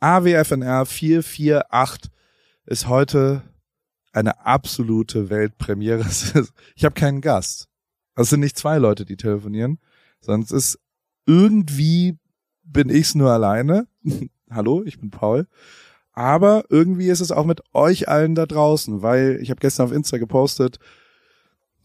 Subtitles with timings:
[0.00, 2.10] AWFNR 448
[2.64, 3.42] ist heute
[4.12, 6.04] eine absolute Weltpremiere.
[6.74, 7.68] Ich habe keinen Gast.
[8.16, 9.78] Es sind nicht zwei Leute, die telefonieren,
[10.20, 10.78] es ist
[11.26, 12.18] irgendwie
[12.62, 13.86] bin ich's nur alleine.
[14.50, 15.46] Hallo, ich bin Paul.
[16.12, 19.92] Aber irgendwie ist es auch mit euch allen da draußen, weil ich habe gestern auf
[19.92, 20.78] Insta gepostet,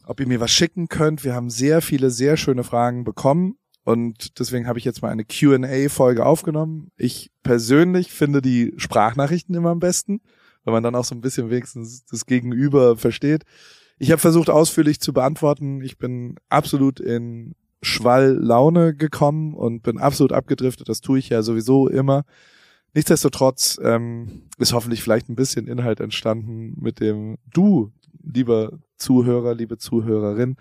[0.05, 1.23] ob ihr mir was schicken könnt.
[1.23, 5.25] Wir haben sehr viele, sehr schöne Fragen bekommen und deswegen habe ich jetzt mal eine
[5.25, 6.91] QA-Folge aufgenommen.
[6.97, 10.21] Ich persönlich finde die Sprachnachrichten immer am besten,
[10.63, 13.43] weil man dann auch so ein bisschen wenigstens das Gegenüber versteht.
[13.99, 15.81] Ich habe versucht ausführlich zu beantworten.
[15.81, 20.89] Ich bin absolut in Schwall-Laune gekommen und bin absolut abgedriftet.
[20.89, 22.25] Das tue ich ja sowieso immer.
[22.95, 27.91] Nichtsdestotrotz ähm, ist hoffentlich vielleicht ein bisschen Inhalt entstanden, mit dem du,
[28.23, 30.55] lieber Zuhörer, liebe Zuhörerin,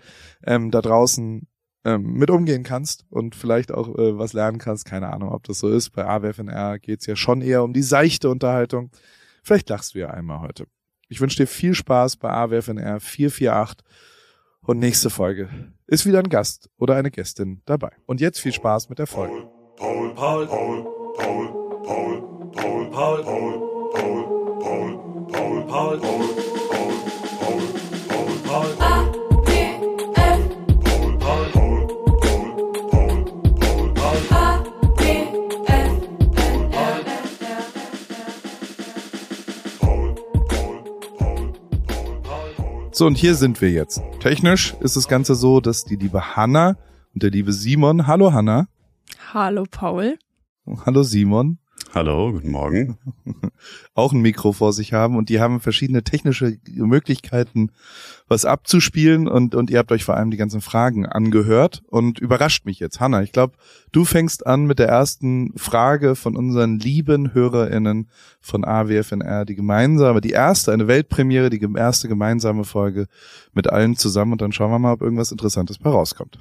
[0.45, 1.47] ähm, da draußen
[1.85, 4.85] ähm, mit umgehen kannst und vielleicht auch äh, was lernen kannst.
[4.85, 5.91] Keine Ahnung, ob das so ist.
[5.91, 8.91] Bei AWFNR geht's ja schon eher um die seichte Unterhaltung.
[9.43, 10.65] Vielleicht lachst du ja einmal heute.
[11.07, 13.85] Ich wünsche dir viel Spaß bei AWFNR 448
[14.61, 15.49] und nächste Folge
[15.85, 17.91] ist wieder ein Gast oder eine Gästin dabei.
[18.07, 19.47] Und jetzt viel Spaß mit der Folge.
[19.77, 20.83] Paul, Paul, Paul,
[21.17, 26.44] Paul, Paul, Paul, Paul, Paul, Paul, Paul, Paul, Paul, Paul, Paul,
[42.97, 44.01] So, und hier sind wir jetzt.
[44.21, 46.77] Technisch ist das Ganze so, dass die liebe Hanna
[47.13, 48.69] und der liebe Simon, hallo Hanna.
[49.33, 50.17] Hallo Paul.
[50.85, 51.59] Hallo Simon.
[51.95, 52.97] Hallo, guten Morgen.
[53.95, 57.71] Auch ein Mikro vor sich haben und die haben verschiedene technische Möglichkeiten,
[58.27, 62.65] was abzuspielen und, und ihr habt euch vor allem die ganzen Fragen angehört und überrascht
[62.65, 62.99] mich jetzt.
[62.99, 63.53] Hanna, ich glaube,
[63.93, 68.09] du fängst an mit der ersten Frage von unseren lieben HörerInnen
[68.41, 73.07] von AWFNR, die gemeinsame, die erste, eine Weltpremiere, die erste gemeinsame Folge
[73.53, 76.39] mit allen zusammen und dann schauen wir mal, ob irgendwas Interessantes bei rauskommt.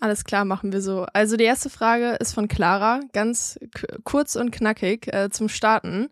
[0.00, 1.06] Alles klar, machen wir so.
[1.12, 3.58] Also die erste Frage ist von Clara, ganz
[4.04, 6.08] kurz und knackig äh, zum Starten.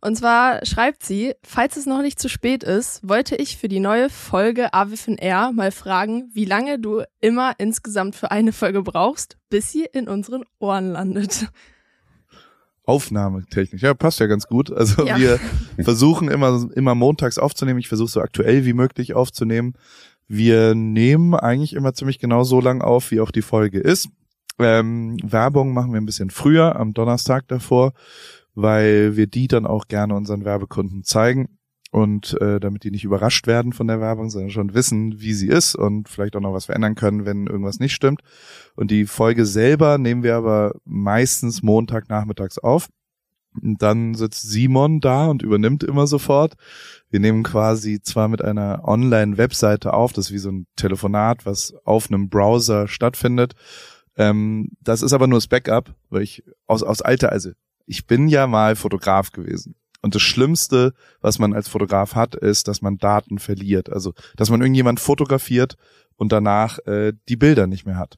[0.00, 3.80] Und zwar schreibt sie, falls es noch nicht zu spät ist, wollte ich für die
[3.80, 9.70] neue Folge AWFNR mal fragen, wie lange du immer insgesamt für eine Folge brauchst, bis
[9.70, 11.48] sie in unseren Ohren landet.
[12.86, 13.82] Aufnahmetechnisch.
[13.82, 14.72] Ja, passt ja ganz gut.
[14.72, 15.18] Also ja.
[15.18, 15.38] wir
[15.84, 17.78] versuchen immer, immer montags aufzunehmen.
[17.78, 19.74] Ich versuche so aktuell wie möglich aufzunehmen.
[20.32, 24.10] Wir nehmen eigentlich immer ziemlich genau so lang auf, wie auch die Folge ist.
[24.60, 27.94] Ähm, Werbung machen wir ein bisschen früher, am Donnerstag davor,
[28.54, 31.58] weil wir die dann auch gerne unseren Werbekunden zeigen
[31.90, 35.48] und äh, damit die nicht überrascht werden von der Werbung, sondern schon wissen, wie sie
[35.48, 38.20] ist und vielleicht auch noch was verändern können, wenn irgendwas nicht stimmt.
[38.76, 42.88] Und die Folge selber nehmen wir aber meistens Montagnachmittags auf.
[43.60, 46.54] Und dann sitzt Simon da und übernimmt immer sofort.
[47.10, 51.74] Wir nehmen quasi zwar mit einer Online-Webseite auf, das ist wie so ein Telefonat, was
[51.84, 53.54] auf einem Browser stattfindet.
[54.16, 57.50] Ähm, das ist aber nur das Backup, weil ich aus, aus alter, also
[57.86, 59.74] ich bin ja mal Fotograf gewesen.
[60.02, 63.90] Und das Schlimmste, was man als Fotograf hat, ist, dass man Daten verliert.
[63.90, 65.76] Also, dass man irgendjemand fotografiert
[66.16, 68.16] und danach äh, die Bilder nicht mehr hat.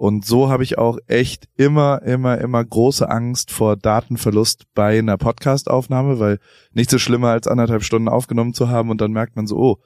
[0.00, 5.18] Und so habe ich auch echt immer, immer, immer große Angst vor Datenverlust bei einer
[5.18, 6.38] Podcastaufnahme, weil
[6.72, 9.76] nichts so schlimmer als anderthalb Stunden aufgenommen zu haben und dann merkt man so, oh,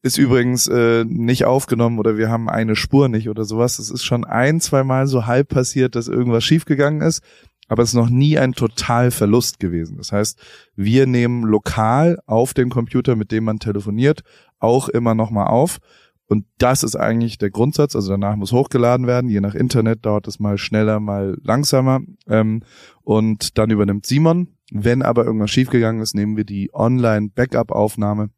[0.00, 3.80] ist übrigens äh, nicht aufgenommen oder wir haben eine Spur nicht oder sowas.
[3.80, 7.24] Es ist schon ein, zwei Mal so halb passiert, dass irgendwas schiefgegangen ist,
[7.66, 9.96] aber es ist noch nie ein Totalverlust gewesen.
[9.96, 10.38] Das heißt,
[10.76, 14.22] wir nehmen lokal auf dem Computer, mit dem man telefoniert,
[14.60, 15.80] auch immer nochmal auf
[16.28, 17.96] und das ist eigentlich der Grundsatz.
[17.96, 19.30] Also danach muss hochgeladen werden.
[19.30, 22.00] Je nach Internet dauert es mal schneller, mal langsamer.
[22.28, 22.62] Ähm,
[23.02, 24.48] und dann übernimmt Simon.
[24.70, 28.28] Wenn aber irgendwas schiefgegangen ist, nehmen wir die Online-Backup-Aufnahme.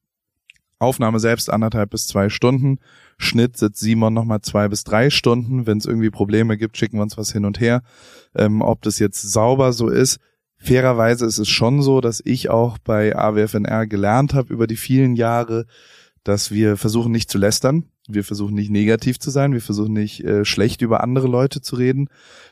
[0.78, 2.78] Aufnahme selbst anderthalb bis zwei Stunden.
[3.18, 5.66] Schnitt sitzt Simon nochmal zwei bis drei Stunden.
[5.66, 7.82] Wenn es irgendwie Probleme gibt, schicken wir uns was hin und her.
[8.36, 10.20] Ähm, ob das jetzt sauber so ist.
[10.56, 15.16] Fairerweise ist es schon so, dass ich auch bei AWFNR gelernt habe über die vielen
[15.16, 15.66] Jahre,
[16.24, 17.84] dass wir versuchen nicht zu lästern,
[18.14, 21.76] wir versuchen nicht negativ zu sein, wir versuchen nicht äh, schlecht über andere Leute zu
[21.76, 22.08] reden.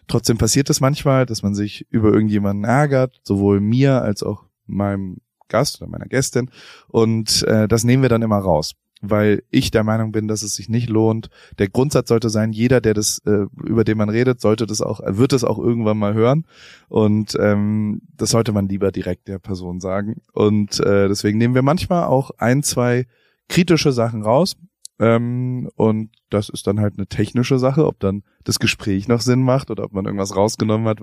[0.06, 5.18] Trotzdem passiert es manchmal, dass man sich über irgendjemanden ärgert, sowohl mir als auch meinem
[5.48, 6.50] Gast oder meiner Gästin.
[6.88, 10.54] Und äh, das nehmen wir dann immer raus, weil ich der Meinung bin, dass es
[10.54, 11.30] sich nicht lohnt.
[11.58, 15.00] Der Grundsatz sollte sein, jeder, der das, äh, über den man redet, sollte das auch,
[15.04, 16.44] wird es auch irgendwann mal hören.
[16.88, 20.20] Und ähm, das sollte man lieber direkt der Person sagen.
[20.32, 23.06] Und äh, deswegen nehmen wir manchmal auch ein, zwei
[23.48, 24.56] kritische Sachen raus.
[25.00, 29.42] Ähm, und das ist dann halt eine technische Sache, ob dann das Gespräch noch Sinn
[29.42, 30.98] macht oder ob man irgendwas rausgenommen hat,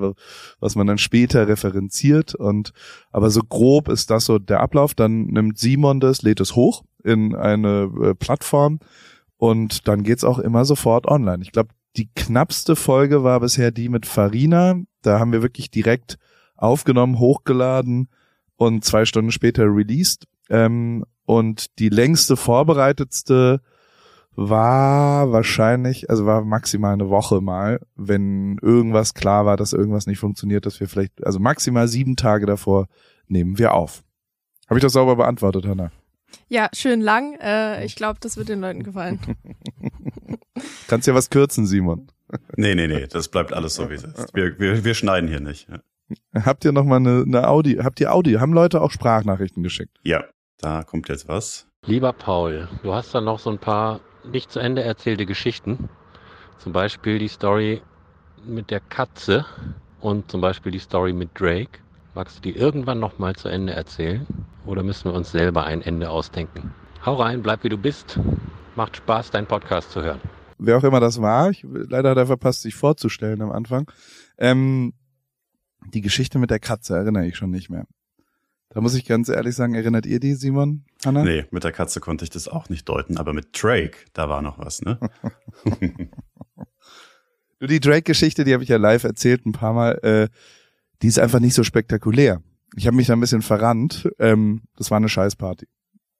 [0.59, 2.35] was man dann später referenziert.
[2.35, 2.73] Und
[3.11, 4.93] aber so grob ist das so der Ablauf.
[4.93, 8.79] Dann nimmt Simon das, lädt es hoch in eine äh, Plattform
[9.37, 11.43] und dann geht's auch immer sofort online.
[11.43, 14.75] Ich glaube, die knappste Folge war bisher die mit Farina.
[15.01, 16.17] Da haben wir wirklich direkt
[16.57, 18.09] aufgenommen, hochgeladen
[18.57, 20.27] und zwei Stunden später released.
[20.49, 23.61] Ähm, und die längste vorbereitetste
[24.35, 30.19] war wahrscheinlich, also war maximal eine Woche mal, wenn irgendwas klar war, dass irgendwas nicht
[30.19, 32.87] funktioniert, dass wir vielleicht, also maximal sieben Tage davor
[33.27, 34.03] nehmen wir auf.
[34.67, 35.91] Habe ich das sauber beantwortet, Hanna?
[36.47, 37.35] Ja, schön lang.
[37.39, 39.19] Äh, ich glaube, das wird den Leuten gefallen.
[40.87, 42.07] Kannst ja was kürzen, Simon.
[42.55, 44.33] Nee, nee, nee, das bleibt alles so, wie es ist.
[44.33, 45.67] Wir, wir, wir schneiden hier nicht.
[46.33, 49.97] Habt ihr noch mal eine, eine Audio, habt ihr Audio, haben Leute auch Sprachnachrichten geschickt?
[50.03, 50.25] Ja,
[50.59, 51.67] da kommt jetzt was.
[51.85, 54.01] Lieber Paul, du hast da noch so ein paar
[54.31, 55.89] nicht zu Ende erzählte Geschichten.
[56.57, 57.81] Zum Beispiel die Story
[58.45, 59.45] mit der Katze
[59.99, 61.79] und zum Beispiel die Story mit Drake.
[62.13, 64.25] Magst du die irgendwann nochmal zu Ende erzählen?
[64.65, 66.73] Oder müssen wir uns selber ein Ende ausdenken?
[67.05, 68.19] Hau rein, bleib wie du bist.
[68.75, 70.21] Macht Spaß, deinen Podcast zu hören.
[70.57, 73.91] Wer auch immer das war, ich, leider hat er verpasst, sich vorzustellen am Anfang.
[74.37, 74.93] Ähm,
[75.93, 77.85] die Geschichte mit der Katze erinnere ich schon nicht mehr.
[78.75, 81.23] Da muss ich ganz ehrlich sagen, erinnert ihr die, Simon, Hanna?
[81.23, 84.41] Nee, mit der Katze konnte ich das auch nicht deuten, aber mit Drake, da war
[84.41, 84.99] noch was, ne?
[87.59, 90.27] du, die Drake-Geschichte, die habe ich ja live erzählt ein paar Mal, äh,
[91.01, 92.43] die ist einfach nicht so spektakulär.
[92.75, 94.09] Ich habe mich da ein bisschen verrannt.
[94.19, 95.67] Ähm, das war eine Scheißparty.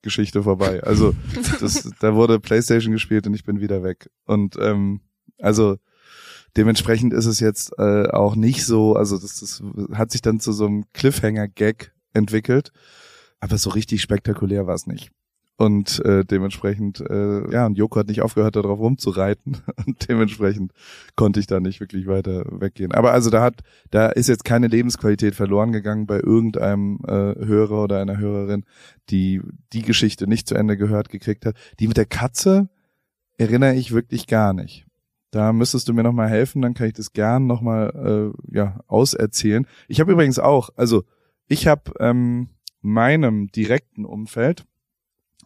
[0.01, 0.81] Geschichte vorbei.
[0.81, 1.13] Also
[1.59, 4.09] das, da wurde Playstation gespielt und ich bin wieder weg.
[4.23, 5.01] Und ähm,
[5.39, 5.75] also
[6.55, 9.61] dementsprechend ist es jetzt äh, auch nicht so, also das, das
[9.91, 12.71] hat sich dann zu so einem Cliffhanger-Gag entwickelt.
[13.39, 15.11] Aber so richtig spektakulär war es nicht.
[15.57, 19.57] Und äh, dementsprechend, äh, ja, und Joko hat nicht aufgehört, darauf rumzureiten.
[19.85, 20.73] Und dementsprechend
[21.15, 22.91] konnte ich da nicht wirklich weiter weggehen.
[22.91, 27.83] Aber also da hat, da ist jetzt keine Lebensqualität verloren gegangen bei irgendeinem äh, Hörer
[27.83, 28.65] oder einer Hörerin,
[29.09, 29.41] die
[29.71, 31.55] die Geschichte nicht zu Ende gehört gekriegt hat.
[31.79, 32.67] Die mit der Katze
[33.37, 34.85] erinnere ich wirklich gar nicht.
[35.31, 39.67] Da müsstest du mir nochmal helfen, dann kann ich das gern nochmal äh, ja, auserzählen.
[39.87, 41.03] Ich habe übrigens auch, also
[41.47, 42.49] ich habe ähm,
[42.81, 44.65] meinem direkten Umfeld,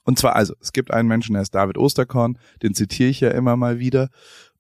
[0.04, 3.32] und zwar also, es gibt einen Menschen, der ist David Osterkorn, den zitiere ich ja
[3.32, 4.10] immer mal wieder,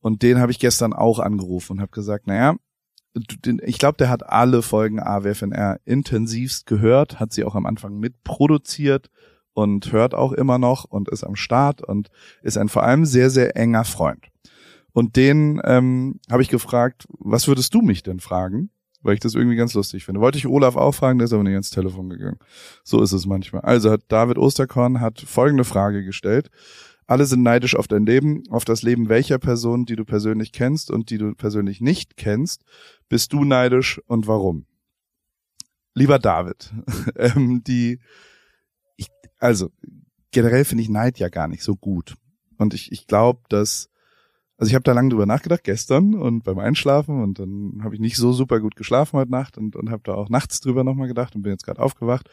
[0.01, 2.55] und den habe ich gestern auch angerufen und habe gesagt, naja,
[3.63, 9.09] ich glaube, der hat alle Folgen AWFNR intensivst gehört, hat sie auch am Anfang mitproduziert
[9.53, 12.09] und hört auch immer noch und ist am Start und
[12.43, 14.27] ist ein vor allem sehr, sehr enger Freund.
[14.93, 18.69] Und den ähm, habe ich gefragt, was würdest du mich denn fragen?
[19.01, 20.21] Weil ich das irgendwie ganz lustig finde.
[20.21, 22.39] Wollte ich Olaf auch fragen, der ist aber nicht ins Telefon gegangen.
[22.83, 23.61] So ist es manchmal.
[23.61, 26.49] Also hat David Osterkorn hat folgende Frage gestellt.
[27.07, 30.91] Alle sind neidisch auf dein Leben, auf das Leben welcher Person, die du persönlich kennst
[30.91, 32.63] und die du persönlich nicht kennst.
[33.07, 34.65] Bist du neidisch und warum?
[35.95, 36.71] Lieber David,
[37.15, 37.99] ähm, die,
[38.95, 39.07] ich,
[39.39, 39.71] also
[40.31, 42.15] generell finde ich Neid ja gar nicht so gut.
[42.57, 43.89] Und ich, ich glaube, dass
[44.59, 48.01] also ich habe da lange drüber nachgedacht, gestern und beim Einschlafen und dann habe ich
[48.01, 51.07] nicht so super gut geschlafen heute Nacht und, und habe da auch nachts drüber nochmal
[51.07, 52.29] gedacht und bin jetzt gerade aufgewacht.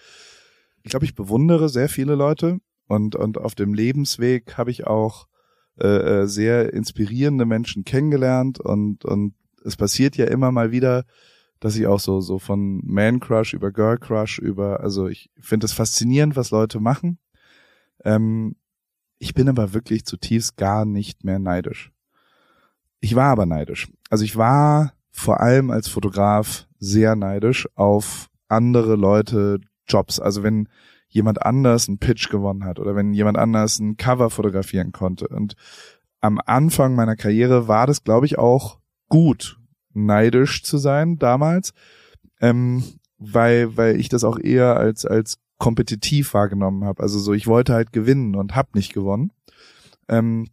[0.82, 2.58] Ich glaube, ich bewundere sehr viele Leute
[2.88, 5.28] und, und auf dem Lebensweg habe ich auch
[5.78, 5.86] äh,
[6.22, 9.34] äh, sehr inspirierende Menschen kennengelernt und, und
[9.64, 11.04] es passiert ja immer mal wieder,
[11.60, 15.66] dass ich auch so, so von Man Crush über Girl Crush über, also ich finde
[15.66, 17.18] es faszinierend, was Leute machen.
[18.04, 18.56] Ähm,
[19.18, 21.92] ich bin aber wirklich zutiefst gar nicht mehr neidisch.
[23.00, 23.88] Ich war aber neidisch.
[24.10, 30.20] Also ich war vor allem als Fotograf sehr neidisch auf andere Leute Jobs.
[30.20, 30.68] Also wenn
[31.08, 35.28] jemand anders einen Pitch gewonnen hat oder wenn jemand anders ein Cover fotografieren konnte.
[35.28, 35.54] Und
[36.20, 39.58] am Anfang meiner Karriere war das, glaube ich, auch gut,
[39.94, 41.72] neidisch zu sein damals,
[42.40, 42.84] ähm,
[43.18, 47.02] weil, weil ich das auch eher als, als kompetitiv wahrgenommen habe.
[47.02, 49.32] Also so, ich wollte halt gewinnen und hab nicht gewonnen.
[50.08, 50.48] Ähm,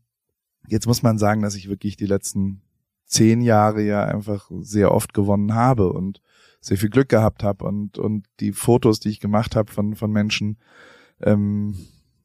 [0.67, 2.61] Jetzt muss man sagen, dass ich wirklich die letzten
[3.05, 6.21] zehn Jahre ja einfach sehr oft gewonnen habe und
[6.61, 10.11] sehr viel Glück gehabt habe und und die Fotos, die ich gemacht habe von von
[10.11, 10.57] Menschen,
[11.21, 11.75] ähm,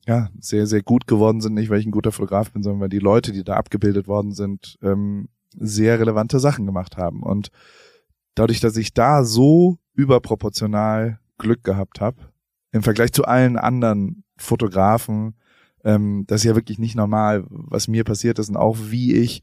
[0.06, 2.88] ja sehr sehr gut geworden sind, nicht weil ich ein guter Fotograf bin, sondern weil
[2.88, 7.22] die Leute, die da abgebildet worden sind, ähm, sehr relevante Sachen gemacht haben.
[7.22, 7.50] Und
[8.34, 12.18] dadurch, dass ich da so überproportional Glück gehabt habe
[12.70, 15.34] im Vergleich zu allen anderen Fotografen,
[15.88, 19.42] ähm, das ist ja wirklich nicht normal, was mir passiert ist und auch wie ich.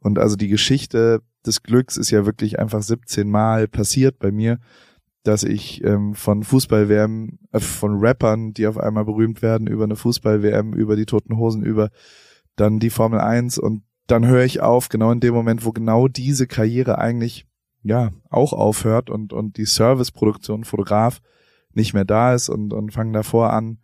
[0.00, 4.58] Und also die Geschichte des Glücks ist ja wirklich einfach 17 Mal passiert bei mir,
[5.22, 9.96] dass ich ähm, von Fußball-WM, äh, von Rappern, die auf einmal berühmt werden, über eine
[9.96, 11.90] Fußball-WM, über die Toten Hosen, über
[12.56, 16.08] dann die Formel 1 und dann höre ich auf, genau in dem Moment, wo genau
[16.08, 17.46] diese Karriere eigentlich
[17.82, 21.20] ja auch aufhört und und die Serviceproduktion Fotograf
[21.72, 23.78] nicht mehr da ist und und fange davor an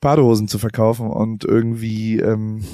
[0.00, 2.64] Badehosen zu verkaufen und irgendwie ähm,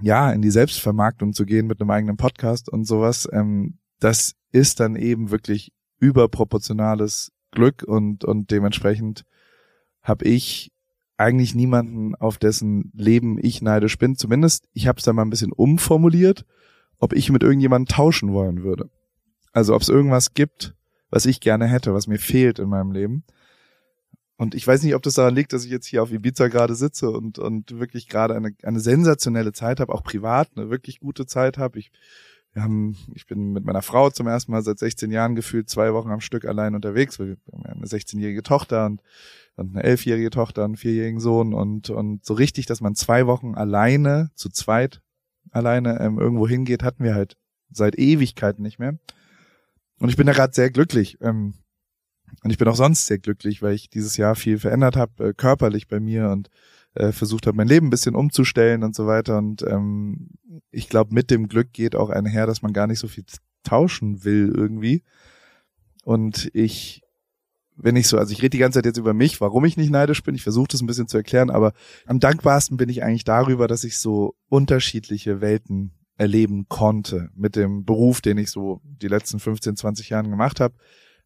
[0.00, 3.28] ja in die Selbstvermarktung zu gehen mit einem eigenen Podcast und sowas.
[3.32, 9.24] Ähm, das ist dann eben wirklich überproportionales Glück und und dementsprechend
[10.02, 10.72] habe ich
[11.18, 14.16] eigentlich niemanden, auf dessen Leben ich neidisch bin.
[14.16, 16.46] Zumindest, ich habe es da mal ein bisschen umformuliert,
[16.98, 18.88] ob ich mit irgendjemandem tauschen wollen würde.
[19.52, 20.74] Also ob es irgendwas gibt,
[21.10, 23.24] was ich gerne hätte, was mir fehlt in meinem Leben.
[24.38, 26.74] Und ich weiß nicht, ob das daran liegt, dass ich jetzt hier auf Ibiza gerade
[26.74, 31.26] sitze und, und wirklich gerade eine, eine sensationelle Zeit habe, auch privat eine wirklich gute
[31.26, 31.78] Zeit habe.
[31.78, 31.90] Ich,
[32.54, 35.92] wir haben, ich bin mit meiner Frau zum ersten Mal seit 16 Jahren gefühlt zwei
[35.92, 37.18] Wochen am Stück allein unterwegs.
[37.18, 39.02] Wir haben eine 16-jährige Tochter und
[39.58, 43.56] und eine elfjährige Tochter, einen vierjährigen Sohn und, und so richtig, dass man zwei Wochen
[43.56, 45.02] alleine, zu zweit
[45.50, 47.36] alleine ähm, irgendwo hingeht, hatten wir halt
[47.70, 48.98] seit Ewigkeiten nicht mehr.
[49.98, 51.18] Und ich bin da gerade sehr glücklich.
[51.20, 51.54] Ähm,
[52.42, 55.34] und ich bin auch sonst sehr glücklich, weil ich dieses Jahr viel verändert habe, äh,
[55.34, 56.48] körperlich bei mir und
[56.94, 59.38] äh, versucht habe, mein Leben ein bisschen umzustellen und so weiter.
[59.38, 60.30] Und ähm,
[60.70, 63.24] ich glaube, mit dem Glück geht auch einher, dass man gar nicht so viel
[63.64, 65.02] tauschen will irgendwie.
[66.04, 67.02] Und ich
[67.78, 69.90] wenn ich so, also ich rede die ganze Zeit jetzt über mich, warum ich nicht
[69.90, 70.34] neidisch bin.
[70.34, 71.72] Ich versuche das ein bisschen zu erklären, aber
[72.06, 77.30] am dankbarsten bin ich eigentlich darüber, dass ich so unterschiedliche Welten erleben konnte.
[77.36, 80.74] Mit dem Beruf, den ich so die letzten 15, 20 Jahren gemacht habe,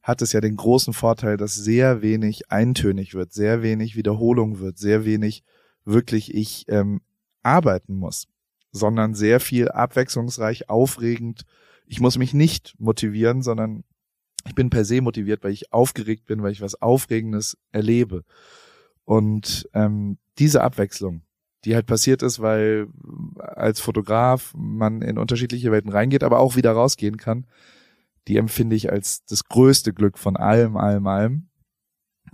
[0.03, 4.79] hat es ja den großen Vorteil, dass sehr wenig eintönig wird, sehr wenig Wiederholung wird,
[4.79, 5.45] sehr wenig
[5.85, 7.01] wirklich ich ähm,
[7.43, 8.27] arbeiten muss,
[8.73, 11.43] sondern sehr viel abwechslungsreich, aufregend.
[11.87, 13.85] Ich muss mich nicht motivieren, sondern
[14.45, 18.25] ich bin per se motiviert, weil ich aufgeregt bin, weil ich was Aufregendes erlebe.
[19.05, 21.23] Und ähm, diese Abwechslung,
[21.65, 22.89] die halt passiert ist, weil
[23.39, 27.47] als Fotograf man in unterschiedliche Welten reingeht, aber auch wieder rausgehen kann,
[28.29, 31.49] die empfinde ich als das größte Glück von allem, allem, allem.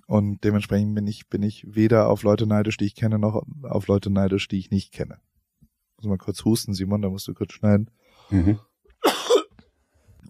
[0.07, 3.88] Und dementsprechend bin ich, bin ich weder auf Leute neidisch, die ich kenne, noch auf
[3.88, 5.18] Leute neidisch, die ich nicht kenne.
[5.97, 7.90] Muss mal kurz husten, Simon, da musst du kurz schneiden.
[8.30, 8.59] Mhm.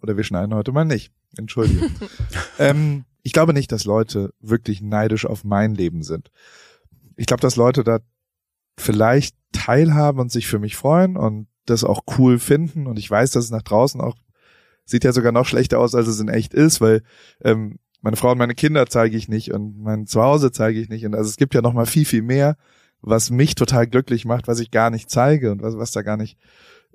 [0.03, 1.13] Oder wir schneiden heute mal nicht.
[1.37, 1.91] Entschuldigung.
[2.59, 6.31] ähm, ich glaube nicht, dass Leute wirklich neidisch auf mein Leben sind.
[7.17, 7.99] Ich glaube, dass Leute da
[8.79, 12.87] vielleicht teilhaben und sich für mich freuen und das auch cool finden.
[12.87, 14.17] Und ich weiß, dass es nach draußen auch
[14.89, 17.03] sieht ja sogar noch schlechter aus, als es in echt ist, weil
[17.43, 21.05] ähm, meine Frau und meine Kinder zeige ich nicht und mein Zuhause zeige ich nicht.
[21.05, 22.57] Und also es gibt ja noch mal viel, viel mehr,
[23.01, 26.17] was mich total glücklich macht, was ich gar nicht zeige und was, was da gar
[26.17, 26.39] nicht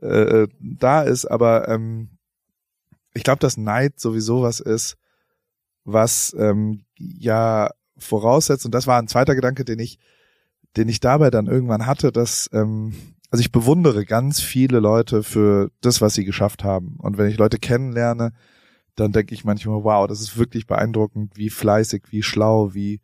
[0.02, 1.26] äh, da ist.
[1.26, 2.10] Aber ähm,
[3.14, 4.98] ich glaube, dass Neid sowieso was ist,
[5.84, 10.00] was ähm, ja voraussetzt, und das war ein zweiter Gedanke, den ich,
[10.78, 12.94] den ich dabei dann irgendwann hatte, dass, ähm,
[13.34, 16.98] also ich bewundere ganz viele Leute für das, was sie geschafft haben.
[17.00, 18.32] Und wenn ich Leute kennenlerne,
[18.94, 23.02] dann denke ich manchmal, wow, das ist wirklich beeindruckend, wie fleißig, wie schlau, wie,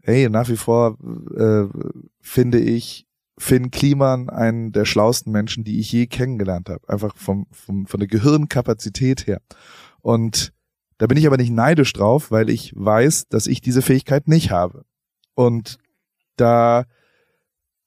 [0.00, 0.96] hey, nach wie vor
[1.36, 1.66] äh,
[2.22, 3.06] finde ich
[3.36, 6.88] Finn Kliman einen der schlauesten Menschen, die ich je kennengelernt habe.
[6.88, 9.42] Einfach vom, vom, von der Gehirnkapazität her.
[10.00, 10.54] Und
[10.96, 14.50] da bin ich aber nicht neidisch drauf, weil ich weiß, dass ich diese Fähigkeit nicht
[14.50, 14.86] habe.
[15.34, 15.76] Und
[16.36, 16.86] da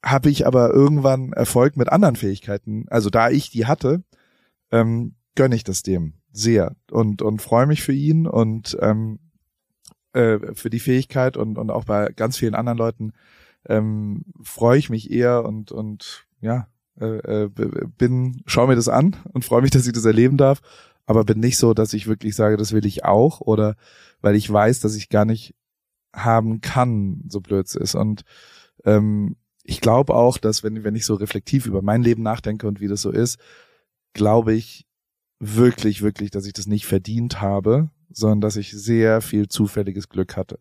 [0.05, 2.85] habe ich aber irgendwann Erfolg mit anderen Fähigkeiten.
[2.89, 4.03] Also da ich die hatte,
[4.71, 9.19] ähm, gönne ich das dem sehr und und freue mich für ihn und ähm,
[10.13, 13.13] äh, für die Fähigkeit und und auch bei ganz vielen anderen Leuten
[13.67, 16.67] ähm, freue ich mich eher und und ja
[16.99, 17.49] äh, äh,
[17.97, 20.61] bin schau mir das an und freue mich, dass ich das erleben darf,
[21.05, 23.75] aber bin nicht so, dass ich wirklich sage, das will ich auch oder
[24.21, 25.55] weil ich weiß, dass ich gar nicht
[26.13, 28.23] haben kann, so blöd es ist und
[28.85, 32.79] ähm, ich glaube auch, dass wenn wenn ich so reflektiv über mein Leben nachdenke und
[32.79, 33.39] wie das so ist,
[34.13, 34.85] glaube ich
[35.39, 40.37] wirklich wirklich, dass ich das nicht verdient habe, sondern dass ich sehr viel zufälliges Glück
[40.37, 40.59] hatte.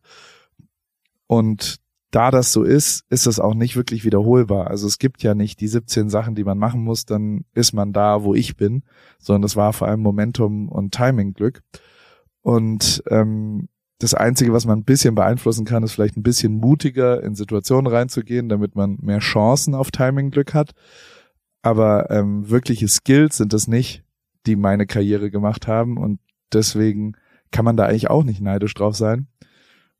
[1.26, 1.78] Und
[2.10, 4.68] da das so ist, ist das auch nicht wirklich wiederholbar.
[4.68, 7.92] Also es gibt ja nicht die 17 Sachen, die man machen muss, dann ist man
[7.92, 8.84] da, wo ich bin,
[9.18, 11.62] sondern das war vor allem Momentum und Timing-Glück.
[12.40, 13.68] Und ähm,
[13.98, 17.90] das Einzige, was man ein bisschen beeinflussen kann, ist vielleicht ein bisschen mutiger in Situationen
[17.90, 20.72] reinzugehen, damit man mehr Chancen auf Timing-Glück hat.
[21.62, 24.04] Aber ähm, wirkliche Skills sind es nicht,
[24.46, 25.96] die meine Karriere gemacht haben.
[25.96, 26.18] Und
[26.52, 27.16] deswegen
[27.50, 29.28] kann man da eigentlich auch nicht neidisch drauf sein,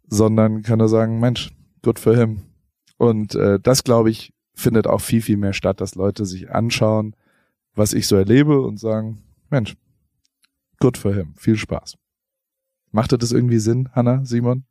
[0.07, 2.43] sondern kann nur sagen, Mensch, good for him.
[2.99, 7.15] Und äh, das, glaube ich, findet auch viel, viel mehr statt, dass Leute sich anschauen,
[7.75, 9.77] was ich so erlebe und sagen, Mensch,
[10.81, 11.97] good for him, viel Spaß.
[12.95, 14.63] Machte das irgendwie Sinn, Hanna, Simon?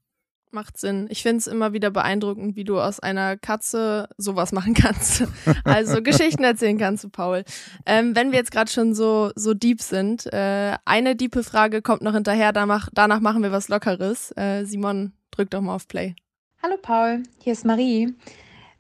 [0.50, 1.08] Macht Sinn.
[1.10, 5.25] Ich finde es immer wieder beeindruckend, wie du aus einer Katze sowas machen kannst.
[5.65, 7.44] Also Geschichten erzählen kannst du, Paul.
[7.86, 12.01] Ähm, wenn wir jetzt gerade schon so, so deep sind, äh, eine diepe Frage kommt
[12.01, 14.32] noch hinterher, danach, danach machen wir was Lockeres.
[14.38, 16.15] Äh, Simon, drück doch mal auf Play.
[16.62, 18.15] Hallo Paul, hier ist Marie.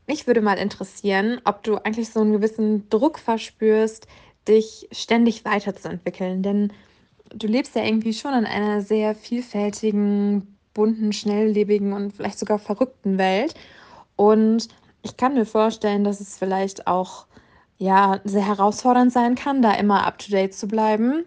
[0.07, 4.07] Mich würde mal interessieren, ob du eigentlich so einen gewissen Druck verspürst,
[4.47, 6.43] dich ständig weiterzuentwickeln.
[6.43, 6.71] Denn
[7.33, 13.17] du lebst ja irgendwie schon in einer sehr vielfältigen, bunten, schnelllebigen und vielleicht sogar verrückten
[13.17, 13.53] Welt.
[14.15, 14.69] Und
[15.01, 17.25] ich kann mir vorstellen, dass es vielleicht auch
[17.77, 21.25] ja sehr herausfordernd sein kann, da immer up to date zu bleiben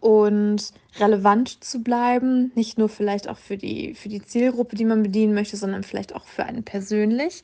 [0.00, 5.02] und relevant zu bleiben, nicht nur vielleicht auch für die für die Zielgruppe, die man
[5.02, 7.42] bedienen möchte, sondern vielleicht auch für einen persönlich.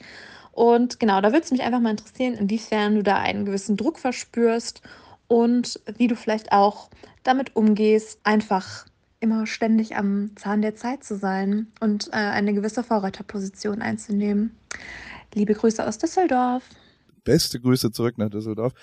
[0.52, 3.98] Und genau, da würde es mich einfach mal interessieren, inwiefern du da einen gewissen Druck
[3.98, 4.82] verspürst
[5.28, 6.90] und wie du vielleicht auch
[7.22, 8.86] damit umgehst, einfach
[9.20, 14.54] immer ständig am Zahn der Zeit zu sein und äh, eine gewisse Vorreiterposition einzunehmen.
[15.32, 16.62] Liebe Grüße aus Düsseldorf.
[17.24, 18.74] Beste Grüße zurück nach Düsseldorf.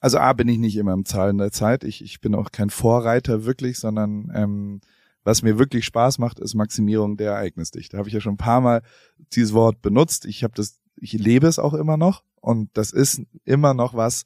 [0.00, 1.84] Also A bin ich nicht immer am Zahlen der Zeit.
[1.84, 4.80] Ich, ich bin auch kein Vorreiter wirklich, sondern ähm,
[5.24, 7.92] was mir wirklich Spaß macht, ist Maximierung der Ereignisdichte.
[7.92, 8.82] Da habe ich ja schon ein paar Mal
[9.32, 10.24] dieses Wort benutzt.
[10.24, 14.24] Ich habe das, ich lebe es auch immer noch und das ist immer noch was,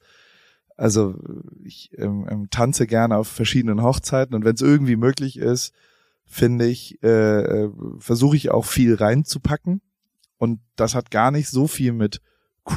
[0.77, 1.15] also
[1.63, 5.73] ich ähm, ähm, tanze gerne auf verschiedenen Hochzeiten und wenn es irgendwie möglich ist,
[6.25, 9.81] finde ich, äh, äh, versuche ich auch viel reinzupacken.
[10.37, 12.21] Und das hat gar nicht so viel mit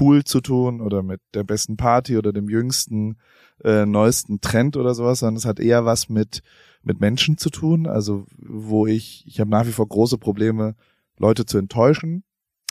[0.00, 3.18] cool zu tun oder mit der besten Party oder dem jüngsten,
[3.64, 6.42] äh, neuesten Trend oder sowas, sondern es hat eher was mit,
[6.82, 7.86] mit Menschen zu tun.
[7.86, 10.74] Also wo ich, ich habe nach wie vor große Probleme,
[11.18, 12.24] Leute zu enttäuschen.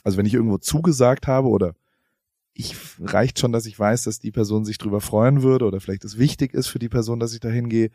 [0.04, 1.74] Also wenn ich irgendwo zugesagt habe oder
[2.56, 6.06] ich reicht schon, dass ich weiß, dass die Person sich drüber freuen würde oder vielleicht
[6.06, 7.92] es wichtig ist für die Person, dass ich da hingehe,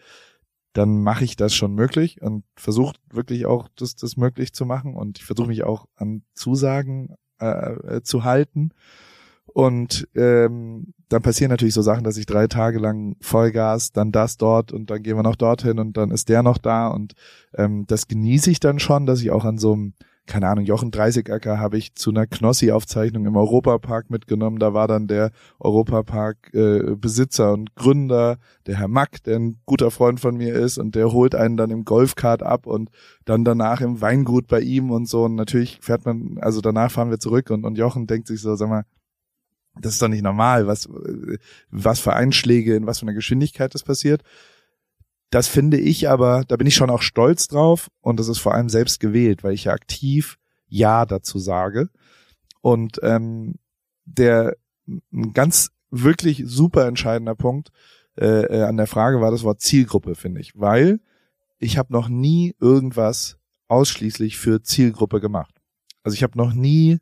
[0.74, 4.94] dann mache ich das schon möglich und versuche wirklich auch das, das möglich zu machen
[4.94, 8.70] und ich versuche mich auch an Zusagen äh, äh, zu halten.
[9.46, 14.36] Und ähm, dann passieren natürlich so Sachen, dass ich drei Tage lang Vollgas, dann das
[14.36, 17.14] dort und dann gehen wir noch dorthin und dann ist der noch da und
[17.54, 19.94] ähm, das genieße ich dann schon, dass ich auch an so einem
[20.30, 24.60] keine Ahnung, Jochen Dreißigacker habe ich zu einer Knossi-Aufzeichnung im Europapark mitgenommen.
[24.60, 30.20] Da war dann der Europapark-Besitzer äh, und Gründer, der Herr Mack, der ein guter Freund
[30.20, 32.90] von mir ist und der holt einen dann im Golfkart ab und
[33.24, 35.24] dann danach im Weingut bei ihm und so.
[35.24, 38.54] Und natürlich fährt man, also danach fahren wir zurück und, und Jochen denkt sich so,
[38.54, 38.84] sag mal,
[39.80, 40.88] das ist doch nicht normal, was,
[41.70, 44.22] was für Einschläge, in was für einer Geschwindigkeit das passiert.
[45.30, 48.54] Das finde ich aber, da bin ich schon auch stolz drauf und das ist vor
[48.54, 50.38] allem selbst gewählt, weil ich ja aktiv
[50.68, 51.88] Ja dazu sage.
[52.60, 53.54] Und ähm,
[54.04, 57.70] der ein ganz wirklich super entscheidender Punkt
[58.16, 61.00] äh, äh, an der Frage war das Wort Zielgruppe, finde ich, weil
[61.58, 63.38] ich habe noch nie irgendwas
[63.68, 65.54] ausschließlich für Zielgruppe gemacht.
[66.02, 66.98] Also ich habe noch nie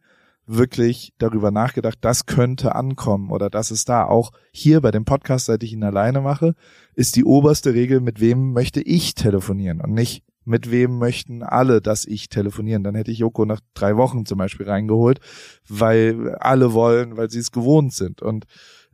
[0.48, 4.04] wirklich darüber nachgedacht, das könnte ankommen oder das ist da.
[4.04, 6.54] Auch hier bei dem Podcast, seit ich ihn alleine mache,
[6.94, 11.82] ist die oberste Regel, mit wem möchte ich telefonieren und nicht mit wem möchten alle,
[11.82, 12.82] dass ich telefonieren.
[12.82, 15.20] Dann hätte ich Joko nach drei Wochen zum Beispiel reingeholt,
[15.68, 18.22] weil alle wollen, weil sie es gewohnt sind.
[18.22, 18.46] Und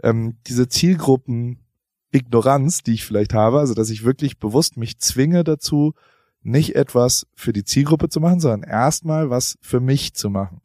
[0.03, 1.61] ähm, diese Zielgruppen
[2.11, 5.95] Ignoranz, die ich vielleicht habe, also dass ich wirklich bewusst mich zwinge dazu,
[6.43, 10.61] nicht etwas für die Zielgruppe zu machen, sondern erstmal was für mich zu machen.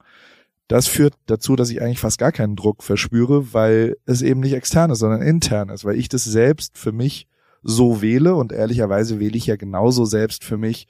[0.69, 4.53] Das führt dazu, dass ich eigentlich fast gar keinen Druck verspüre, weil es eben nicht
[4.53, 7.27] extern ist, sondern intern ist, weil ich das selbst für mich
[7.63, 10.87] so wähle und ehrlicherweise wähle ich ja genauso selbst für mich,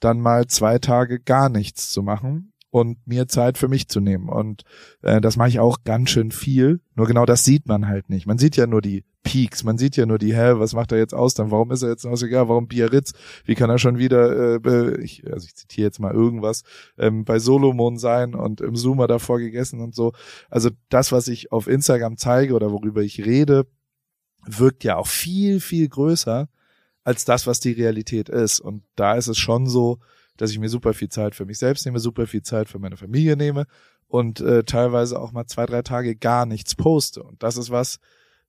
[0.00, 4.30] dann mal zwei Tage gar nichts zu machen und mir Zeit für mich zu nehmen.
[4.30, 4.62] Und
[5.02, 6.80] äh, das mache ich auch ganz schön viel.
[6.94, 8.26] Nur genau das sieht man halt nicht.
[8.26, 10.96] Man sieht ja nur die Peaks, man sieht ja nur die, hä, was macht er
[10.96, 11.50] jetzt aus dann?
[11.50, 12.22] Warum ist er jetzt aus?
[12.22, 13.12] Egal, warum Biarritz?
[13.44, 16.62] Wie kann er schon wieder, äh, ich, also ich zitiere jetzt mal irgendwas,
[16.96, 20.12] ähm, bei Solomon sein und im Zoomer davor gegessen und so.
[20.48, 23.66] Also das, was ich auf Instagram zeige oder worüber ich rede,
[24.46, 26.48] wirkt ja auch viel, viel größer
[27.04, 28.60] als das, was die Realität ist.
[28.60, 29.98] Und da ist es schon so,
[30.42, 32.96] dass ich mir super viel Zeit für mich selbst nehme, super viel Zeit für meine
[32.96, 33.66] Familie nehme
[34.08, 37.22] und äh, teilweise auch mal zwei, drei Tage gar nichts poste.
[37.22, 38.00] Und das ist was,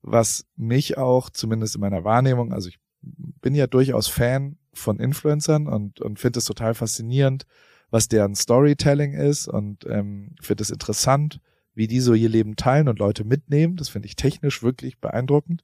[0.02, 5.68] was mich auch, zumindest in meiner Wahrnehmung, also ich bin ja durchaus Fan von Influencern
[5.68, 7.46] und, und finde es total faszinierend,
[7.90, 11.38] was deren Storytelling ist und ähm, finde es interessant,
[11.76, 13.76] wie die so ihr Leben teilen und Leute mitnehmen.
[13.76, 15.62] Das finde ich technisch wirklich beeindruckend.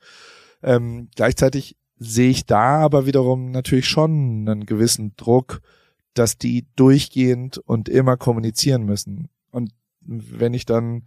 [0.63, 5.61] Ähm, gleichzeitig sehe ich da aber wiederum natürlich schon einen gewissen Druck,
[6.15, 9.29] dass die durchgehend und immer kommunizieren müssen.
[9.51, 11.05] Und wenn ich dann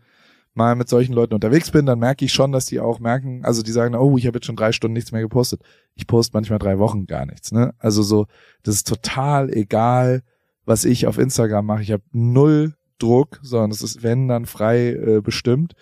[0.54, 3.64] mal mit solchen Leuten unterwegs bin, dann merke ich schon, dass die auch merken, also
[3.64, 5.62] die sagen, oh, ich habe jetzt schon drei Stunden nichts mehr gepostet.
[5.96, 7.52] Ich poste manchmal drei Wochen gar nichts.
[7.52, 7.74] Ne?
[7.80, 8.28] Also so,
[8.62, 10.22] das ist total egal,
[10.66, 11.82] was ich auf Instagram mache.
[11.82, 15.74] Ich habe null Druck, sondern es ist, wenn, dann frei äh, bestimmt.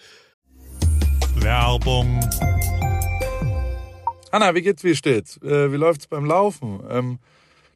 [1.36, 2.20] Werbung.
[4.32, 5.38] Anna, wie geht's, wie steht's?
[5.44, 6.80] Äh, wie läuft's beim Laufen?
[6.90, 7.20] Ähm,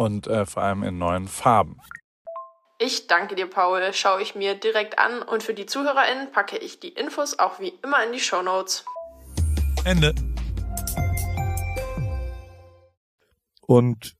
[0.00, 1.78] und äh, vor allem in neuen Farben.
[2.78, 3.92] Ich danke dir, Paul.
[3.92, 7.74] Schaue ich mir direkt an und für die ZuhörerInnen packe ich die Infos auch wie
[7.84, 8.86] immer in die Show Notes.
[9.84, 10.14] Ende.
[13.66, 14.16] Und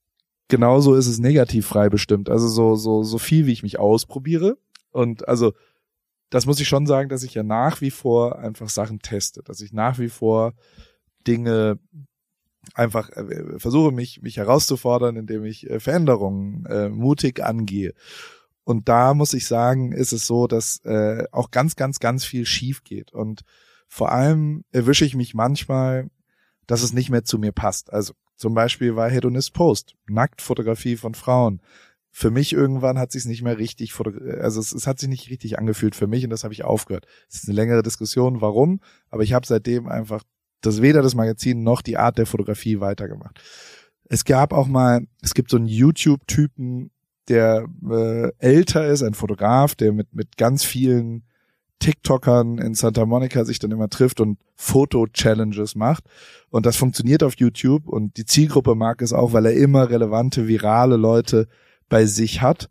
[0.48, 2.28] genauso ist es negativ frei bestimmt.
[2.28, 4.58] Also so, so, so viel, wie ich mich ausprobiere.
[4.90, 5.54] Und also,
[6.28, 9.62] das muss ich schon sagen, dass ich ja nach wie vor einfach Sachen teste, dass
[9.62, 10.52] ich nach wie vor
[11.26, 11.78] Dinge
[12.74, 17.94] einfach äh, versuche mich mich herauszufordern, indem ich äh, Veränderungen äh, mutig angehe.
[18.64, 22.46] Und da muss ich sagen, ist es so, dass äh, auch ganz, ganz, ganz viel
[22.46, 23.12] schief geht.
[23.12, 23.42] Und
[23.88, 26.08] vor allem erwische ich mich manchmal,
[26.66, 27.92] dass es nicht mehr zu mir passt.
[27.92, 31.60] Also zum Beispiel war Hedonist Post, Nacktfotografie von Frauen.
[32.12, 33.92] Für mich irgendwann hat sich nicht mehr richtig,
[34.40, 37.06] also es, es, hat sich nicht richtig angefühlt für mich und das habe ich aufgehört.
[37.28, 40.24] Es ist eine längere Diskussion, warum, aber ich habe seitdem einfach
[40.60, 43.40] das weder das Magazin noch die Art der Fotografie weitergemacht.
[44.08, 46.90] Es gab auch mal, es gibt so einen YouTube-Typen,
[47.28, 51.22] der äh, älter ist, ein Fotograf, der mit, mit ganz vielen
[51.78, 56.04] TikTokern in Santa Monica sich dann immer trifft und Foto-Challenges macht.
[56.50, 60.46] Und das funktioniert auf YouTube und die Zielgruppe mag es auch, weil er immer relevante,
[60.46, 61.48] virale Leute
[61.88, 62.68] bei sich hat.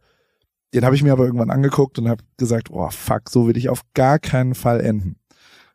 [0.74, 3.70] Den habe ich mir aber irgendwann angeguckt und habe gesagt, oh fuck, so will ich
[3.70, 5.16] auf gar keinen Fall enden.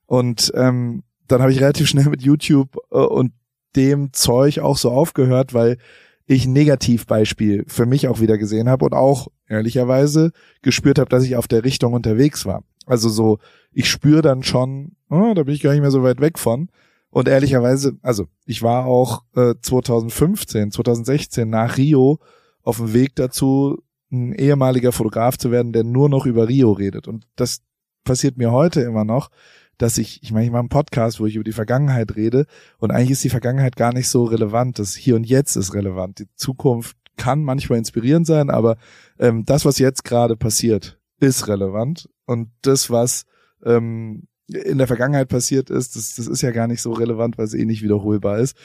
[0.07, 3.33] Und ähm, dann habe ich relativ schnell mit YouTube äh, und
[3.77, 5.79] dem Zeug auch so aufgehört, weil
[6.27, 10.33] ich ein Negativbeispiel für mich auch wieder gesehen habe und auch ehrlicherweise
[10.63, 12.63] gespürt habe, dass ich auf der Richtung unterwegs war.
[12.87, 13.39] Also so,
[13.73, 16.69] ich spüre dann schon, oh, da bin ich gar nicht mehr so weit weg von.
[17.11, 22.19] Und ehrlicherweise, also ich war auch äh, 2015, 2016 nach Rio
[22.63, 27.07] auf dem Weg dazu, ein ehemaliger Fotograf zu werden, der nur noch über Rio redet.
[27.07, 27.63] Und das
[28.05, 29.31] passiert mir heute immer noch,
[29.79, 32.47] dass ich, ich meine, ich mache einen Podcast, wo ich über die Vergangenheit rede
[32.79, 34.79] und eigentlich ist die Vergangenheit gar nicht so relevant.
[34.79, 36.19] Das Hier und Jetzt ist relevant.
[36.19, 38.77] Die Zukunft kann manchmal inspirierend sein, aber
[39.19, 43.25] ähm, das, was jetzt gerade passiert, ist relevant und das, was
[43.65, 47.47] ähm, in der Vergangenheit passiert ist, das, das ist ja gar nicht so relevant, weil
[47.47, 48.57] es eh nicht wiederholbar ist,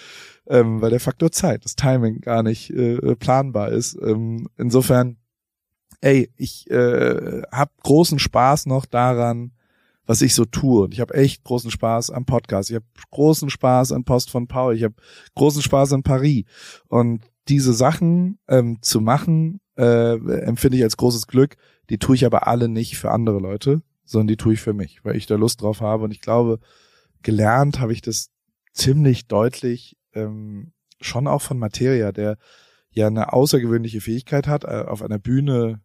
[0.48, 3.98] ähm, weil der Faktor Zeit, das Timing gar nicht äh, planbar ist.
[4.02, 5.18] Ähm, insofern,
[6.02, 9.54] ey, ich äh, habe großen Spaß noch daran,
[10.10, 10.86] was ich so tue.
[10.86, 12.72] Und ich habe echt großen Spaß am Podcast.
[12.72, 14.76] Ich habe großen Spaß an Post von Paul.
[14.76, 14.96] Ich habe
[15.36, 16.46] großen Spaß an Paris.
[16.88, 21.58] Und diese Sachen ähm, zu machen, äh, empfinde ich als großes Glück.
[21.92, 25.06] Die tue ich aber alle nicht für andere Leute, sondern die tue ich für mich,
[25.06, 26.06] weil ich da Lust drauf habe.
[26.06, 26.60] Und ich glaube,
[27.22, 28.32] gelernt habe ich das
[28.74, 32.40] ziemlich deutlich ähm, schon auch von Materia, der
[32.90, 35.82] ja eine außergewöhnliche Fähigkeit hat, äh, auf einer Bühne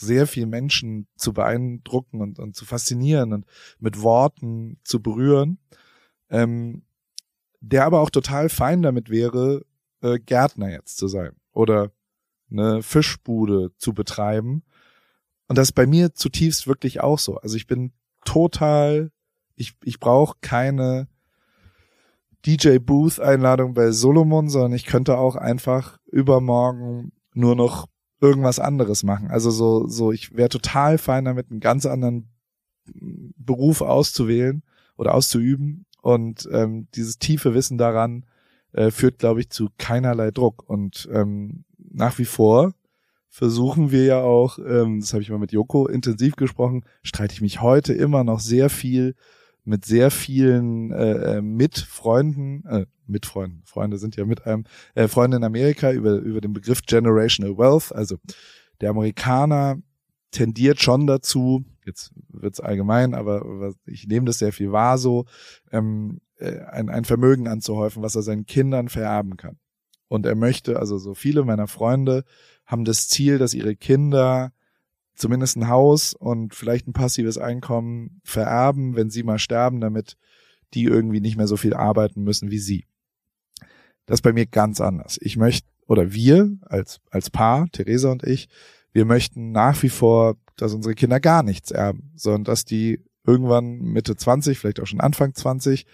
[0.00, 3.46] sehr viel Menschen zu beeindrucken und, und zu faszinieren und
[3.78, 5.58] mit Worten zu berühren,
[6.30, 6.82] ähm,
[7.60, 9.64] der aber auch total fein damit wäre,
[10.02, 11.90] äh, Gärtner jetzt zu sein oder
[12.50, 14.62] eine Fischbude zu betreiben.
[15.46, 17.36] Und das ist bei mir zutiefst wirklich auch so.
[17.36, 17.92] Also ich bin
[18.24, 19.12] total,
[19.56, 21.08] ich, ich brauche keine
[22.46, 27.86] DJ Booth Einladung bei Solomon, sondern ich könnte auch einfach übermorgen nur noch
[28.20, 29.30] irgendwas anderes machen.
[29.30, 32.28] Also so, so, ich wäre total fein damit, einen ganz anderen
[32.86, 34.62] Beruf auszuwählen
[34.96, 35.86] oder auszuüben.
[36.02, 38.24] Und ähm, dieses tiefe Wissen daran
[38.72, 40.68] äh, führt, glaube ich, zu keinerlei Druck.
[40.68, 42.72] Und ähm, nach wie vor
[43.28, 47.40] versuchen wir ja auch, ähm, das habe ich mal mit Joko intensiv gesprochen, streite ich
[47.40, 49.14] mich heute immer noch sehr viel
[49.70, 55.38] mit sehr vielen äh, äh Mitfreunden, äh, Mitfreunden, Freunde sind ja mit einem, äh, Freunde
[55.38, 57.94] in Amerika über, über den Begriff Generational Wealth.
[57.94, 58.16] Also
[58.80, 59.78] der Amerikaner
[60.32, 65.26] tendiert schon dazu, jetzt wird's allgemein, aber, aber ich nehme das sehr viel wahr so,
[65.72, 69.58] ähm, äh, ein, ein Vermögen anzuhäufen, was er seinen Kindern vererben kann.
[70.08, 72.24] Und er möchte, also so viele meiner Freunde
[72.66, 74.52] haben das Ziel, dass ihre Kinder
[75.20, 80.16] zumindest ein Haus und vielleicht ein passives Einkommen vererben, wenn sie mal sterben, damit
[80.74, 82.86] die irgendwie nicht mehr so viel arbeiten müssen wie sie.
[84.06, 85.18] Das ist bei mir ganz anders.
[85.20, 88.48] Ich möchte, oder wir als, als Paar, Theresa und ich,
[88.92, 93.78] wir möchten nach wie vor, dass unsere Kinder gar nichts erben, sondern dass die irgendwann
[93.78, 95.86] Mitte 20, vielleicht auch schon Anfang 20,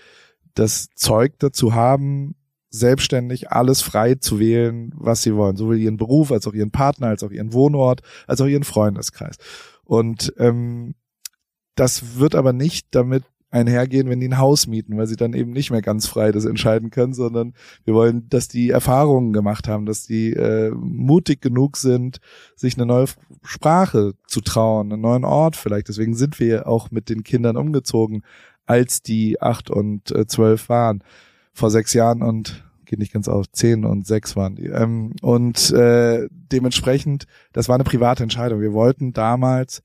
[0.55, 2.37] das Zeug dazu haben,
[2.79, 5.57] selbstständig alles frei zu wählen, was sie wollen.
[5.57, 9.37] Sowohl ihren Beruf, als auch ihren Partner, als auch ihren Wohnort, als auch ihren Freundeskreis.
[9.85, 10.95] Und ähm,
[11.75, 15.53] das wird aber nicht damit einhergehen, wenn die ein Haus mieten, weil sie dann eben
[15.53, 19.87] nicht mehr ganz frei das entscheiden können, sondern wir wollen, dass die Erfahrungen gemacht haben,
[19.87, 22.19] dass die äh, mutig genug sind,
[22.57, 23.07] sich eine neue
[23.43, 25.89] Sprache zu trauen, einen neuen Ort vielleicht.
[25.89, 28.23] Deswegen sind wir auch mit den Kindern umgezogen,
[28.67, 31.03] als die acht und äh, zwölf waren
[31.53, 34.67] vor sechs Jahren und geht nicht ganz auf, zehn und sechs waren die.
[34.67, 38.61] Ähm, und äh, dementsprechend, das war eine private Entscheidung.
[38.61, 39.83] Wir wollten damals,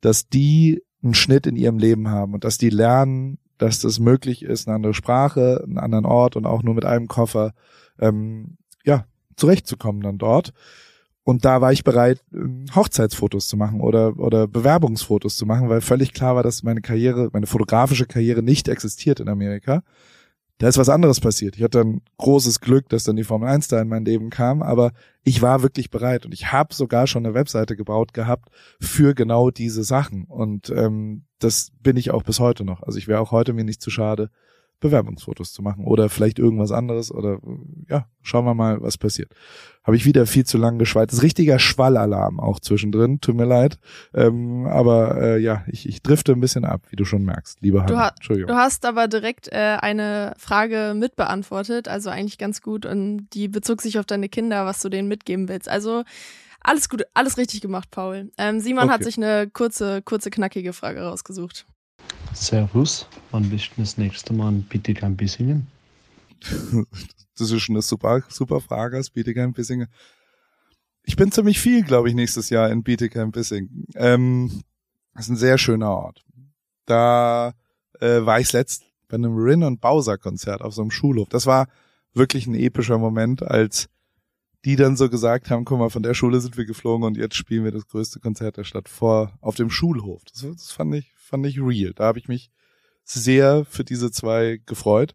[0.00, 4.42] dass die einen Schnitt in ihrem Leben haben und dass die lernen, dass das möglich
[4.42, 7.52] ist, eine andere Sprache, einen anderen Ort und auch nur mit einem Koffer
[7.98, 10.52] ähm, ja zurechtzukommen dann dort.
[11.22, 15.80] Und da war ich bereit, ähm, Hochzeitsfotos zu machen oder, oder Bewerbungsfotos zu machen, weil
[15.80, 19.82] völlig klar war, dass meine Karriere, meine fotografische Karriere nicht existiert in Amerika
[20.60, 21.56] da ist was anderes passiert.
[21.56, 24.62] Ich hatte dann großes Glück, dass dann die Formel 1 da in mein Leben kam,
[24.62, 24.92] aber
[25.24, 29.50] ich war wirklich bereit und ich habe sogar schon eine Webseite gebaut gehabt für genau
[29.50, 32.82] diese Sachen und ähm, das bin ich auch bis heute noch.
[32.82, 34.30] Also ich wäre auch heute mir nicht zu schade,
[34.80, 37.38] Bewerbungsfotos zu machen oder vielleicht irgendwas anderes oder
[37.88, 39.32] ja, schauen wir mal, was passiert.
[39.84, 41.12] Habe ich wieder viel zu lang geschweizt.
[41.12, 43.78] Das ist richtiger Schwallalarm auch zwischendrin, tut mir leid.
[44.14, 47.84] Ähm, aber äh, ja, ich, ich drifte ein bisschen ab, wie du schon merkst, lieber
[47.84, 47.98] Hanna.
[47.98, 48.48] Ha Entschuldigung.
[48.48, 53.82] Du hast aber direkt äh, eine Frage mitbeantwortet, also eigentlich ganz gut und die bezog
[53.82, 55.68] sich auf deine Kinder, was du denen mitgeben willst.
[55.68, 56.04] Also
[56.62, 58.30] alles gut, alles richtig gemacht, Paul.
[58.36, 58.92] Ähm, Simon okay.
[58.92, 61.66] hat sich eine kurze, kurze, knackige Frage rausgesucht.
[62.34, 65.66] Servus, wann bist du das nächste Mal in Bietigheim Bissingen?
[67.38, 69.88] das ist schon eine super, super Frage aus Bietigheim Bissingen.
[71.02, 73.86] Ich bin ziemlich viel, glaube ich, nächstes Jahr in Bietigheim Bissingen.
[73.94, 74.62] Ähm,
[75.14, 76.24] das ist ein sehr schöner Ort.
[76.86, 77.54] Da
[78.00, 81.28] äh, war ich letzt bei einem Rin und Bowser Konzert auf so einem Schulhof.
[81.28, 81.66] Das war
[82.14, 83.88] wirklich ein epischer Moment, als
[84.64, 87.34] die dann so gesagt haben, guck mal, von der Schule sind wir geflogen und jetzt
[87.34, 90.22] spielen wir das größte Konzert der Stadt vor auf dem Schulhof.
[90.24, 91.92] Das, das fand ich fand ich real.
[91.94, 92.50] Da habe ich mich
[93.04, 95.14] sehr für diese zwei gefreut.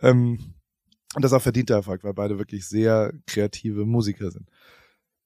[0.00, 0.54] Ähm,
[1.14, 4.48] und das auch verdienter Erfolg, weil beide wirklich sehr kreative Musiker sind.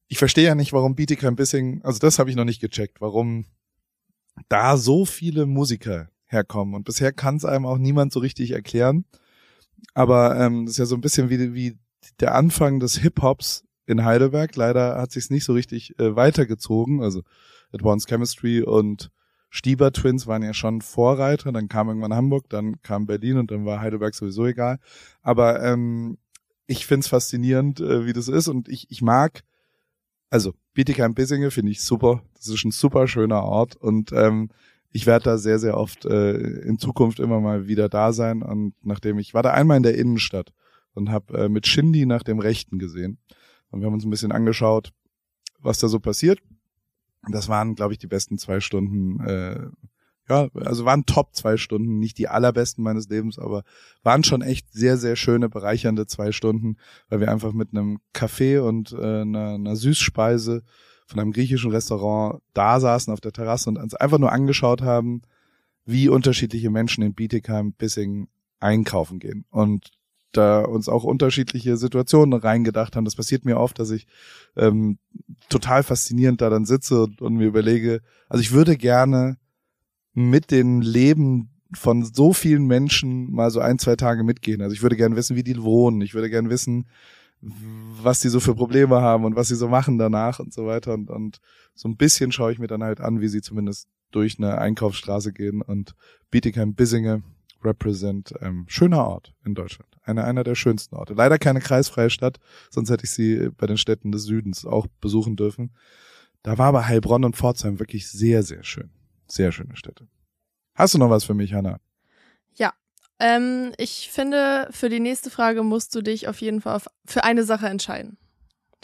[0.09, 3.47] Ich verstehe ja nicht, warum Bietigheim Bissing, also das habe ich noch nicht gecheckt, warum
[4.49, 6.75] da so viele Musiker herkommen.
[6.75, 9.05] Und bisher kann es einem auch niemand so richtig erklären.
[9.95, 11.79] Aber ähm, das ist ja so ein bisschen wie, wie
[12.21, 14.57] der Anfang des Hip-Hops in Heidelberg.
[14.57, 17.03] Leider hat sich nicht so richtig äh, weitergezogen.
[17.03, 17.23] Also
[17.73, 19.11] Advanced Chemistry und
[19.57, 23.64] Stieber Twins waren ja schon Vorreiter, dann kam irgendwann Hamburg, dann kam Berlin und dann
[23.64, 24.79] war Heidelberg sowieso egal.
[25.23, 26.19] Aber ähm,
[26.66, 29.45] ich find's faszinierend, äh, wie das ist und ich, ich mag,
[30.29, 32.23] also Bietigheim-Bissinge finde ich super.
[32.35, 34.51] Das ist ein super schöner Ort und ähm,
[34.92, 38.75] ich werde da sehr, sehr oft äh, in Zukunft immer mal wieder da sein und
[38.83, 40.53] nachdem ich war da einmal in der Innenstadt
[40.92, 43.16] und habe äh, mit Shindy nach dem Rechten gesehen
[43.71, 44.92] Und wir haben uns ein bisschen angeschaut,
[45.61, 46.40] was da so passiert.
[47.31, 49.69] Das waren, glaube ich, die besten zwei Stunden äh,
[50.29, 53.62] ja, also waren top zwei Stunden, nicht die allerbesten meines Lebens, aber
[54.03, 56.77] waren schon echt sehr, sehr schöne, bereichernde zwei Stunden,
[57.09, 60.65] weil wir einfach mit einem Kaffee und äh, einer, einer Süßspeise
[61.07, 65.23] von einem griechischen Restaurant da saßen auf der Terrasse und uns einfach nur angeschaut haben,
[65.85, 68.27] wie unterschiedliche Menschen in Bietigheim, Bissing
[68.59, 69.45] einkaufen gehen.
[69.51, 69.93] Und
[70.33, 73.05] da uns auch unterschiedliche Situationen reingedacht haben.
[73.05, 74.07] Das passiert mir oft, dass ich
[74.57, 74.99] ähm,
[75.49, 79.39] total faszinierend da dann sitze und, und mir überlege, also ich würde gerne
[80.15, 84.62] mit den Leben von so vielen Menschen mal so ein, zwei Tage mitgehen.
[84.62, 86.01] Also ich würde gerne wissen, wie die wohnen.
[86.01, 86.87] Ich würde gerne wissen,
[87.41, 90.95] was die so für Probleme haben und was sie so machen danach und so weiter.
[90.95, 91.41] Und, und
[91.75, 95.33] so ein bisschen schaue ich mir dann halt an, wie sie zumindest durch eine Einkaufsstraße
[95.33, 95.95] gehen und
[96.31, 97.23] Bietigheim-Bissinge
[97.62, 99.90] represent ähm, schöner Ort in Deutschland.
[100.05, 101.14] Einer, einer der schönsten Orte.
[101.14, 102.38] Leider keine kreisfreie Stadt,
[102.71, 105.73] sonst hätte ich sie bei den Städten des Südens auch besuchen dürfen.
[106.42, 108.90] Da war aber Heilbronn und Pforzheim wirklich sehr, sehr schön.
[109.27, 110.07] Sehr schöne Städte.
[110.77, 111.81] Hast du noch was für mich, Hanna?
[112.55, 112.73] Ja.
[113.19, 117.25] Ähm, ich finde, für die nächste Frage musst du dich auf jeden Fall auf, für
[117.25, 118.19] eine Sache entscheiden.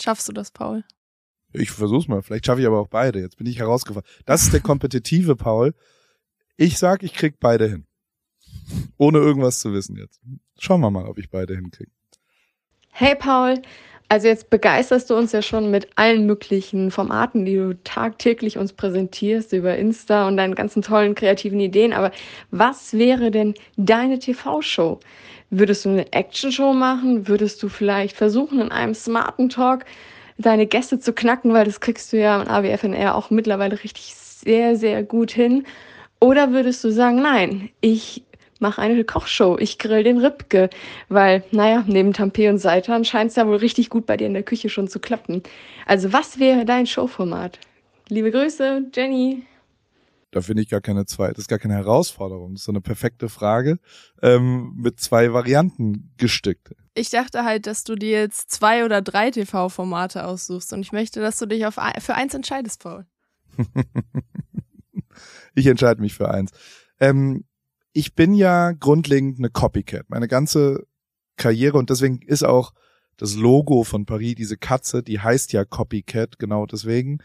[0.00, 0.84] Schaffst du das, Paul?
[1.52, 2.22] Ich versuch's mal.
[2.22, 3.20] Vielleicht schaffe ich aber auch beide.
[3.20, 4.06] Jetzt bin ich herausgefallen.
[4.24, 5.74] Das ist der kompetitive Paul.
[6.56, 7.86] Ich sag, ich krieg beide hin.
[8.98, 10.20] Ohne irgendwas zu wissen jetzt.
[10.58, 11.90] Schauen wir mal, ob ich beide hinkriege.
[12.90, 13.60] Hey Paul,
[14.12, 18.74] also jetzt begeisterst du uns ja schon mit allen möglichen Formaten, die du tagtäglich uns
[18.74, 21.94] präsentierst über Insta und deinen ganzen tollen kreativen Ideen.
[21.94, 22.12] Aber
[22.50, 25.00] was wäre denn deine TV-Show?
[25.48, 27.26] Würdest du eine Action-Show machen?
[27.26, 29.86] Würdest du vielleicht versuchen, in einem smarten Talk
[30.36, 31.54] deine Gäste zu knacken?
[31.54, 35.64] Weil das kriegst du ja im AWFNR auch mittlerweile richtig sehr, sehr gut hin.
[36.20, 38.24] Oder würdest du sagen, nein, ich
[38.62, 40.70] mach eine Kochshow, ich grill den Ribke,
[41.08, 44.32] weil, naja, neben Tampé und Seitan scheint es ja wohl richtig gut bei dir in
[44.32, 45.42] der Küche schon zu klappen.
[45.84, 47.58] Also was wäre dein Showformat?
[48.08, 49.42] Liebe Grüße, Jenny.
[50.30, 52.80] Da finde ich gar keine zwei, das ist gar keine Herausforderung, das ist so eine
[52.80, 53.78] perfekte Frage
[54.22, 56.74] ähm, mit zwei Varianten gestückt.
[56.94, 61.20] Ich dachte halt, dass du dir jetzt zwei oder drei TV-Formate aussuchst und ich möchte,
[61.20, 63.06] dass du dich auf für eins entscheidest, Paul.
[65.54, 66.52] ich entscheide mich für eins.
[66.98, 67.44] Ähm,
[67.92, 70.08] ich bin ja grundlegend eine Copycat.
[70.08, 70.86] Meine ganze
[71.36, 72.72] Karriere und deswegen ist auch
[73.16, 77.18] das Logo von Paris, diese Katze, die heißt ja Copycat, genau deswegen,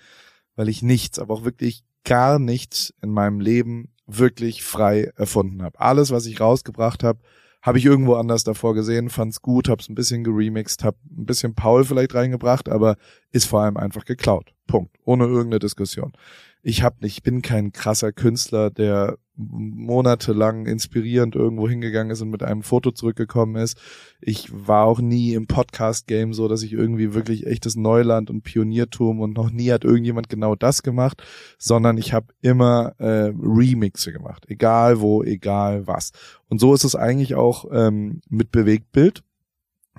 [0.55, 5.79] weil ich nichts, aber auch wirklich gar nichts in meinem Leben wirklich frei erfunden habe.
[5.79, 7.19] Alles, was ich rausgebracht habe,
[7.61, 11.53] habe ich irgendwo anders davor gesehen, fand's gut, hab's ein bisschen geremixed, hab ein bisschen
[11.53, 12.95] Paul vielleicht reingebracht, aber
[13.31, 14.53] ist vor allem einfach geklaut.
[14.67, 14.95] Punkt.
[15.03, 16.13] Ohne irgendeine Diskussion.
[16.61, 22.31] Ich hab nicht, ich bin kein krasser Künstler, der monatelang inspirierend irgendwo hingegangen ist und
[22.31, 23.77] mit einem Foto zurückgekommen ist.
[24.19, 29.21] Ich war auch nie im Podcast-Game so, dass ich irgendwie wirklich echtes Neuland und Pioniertum
[29.21, 31.23] und noch nie hat irgendjemand genau das gemacht,
[31.59, 36.11] sondern ich habe immer äh, Remixe gemacht, egal wo, egal was.
[36.49, 39.23] Und so ist es eigentlich auch ähm, mit Bewegtbild,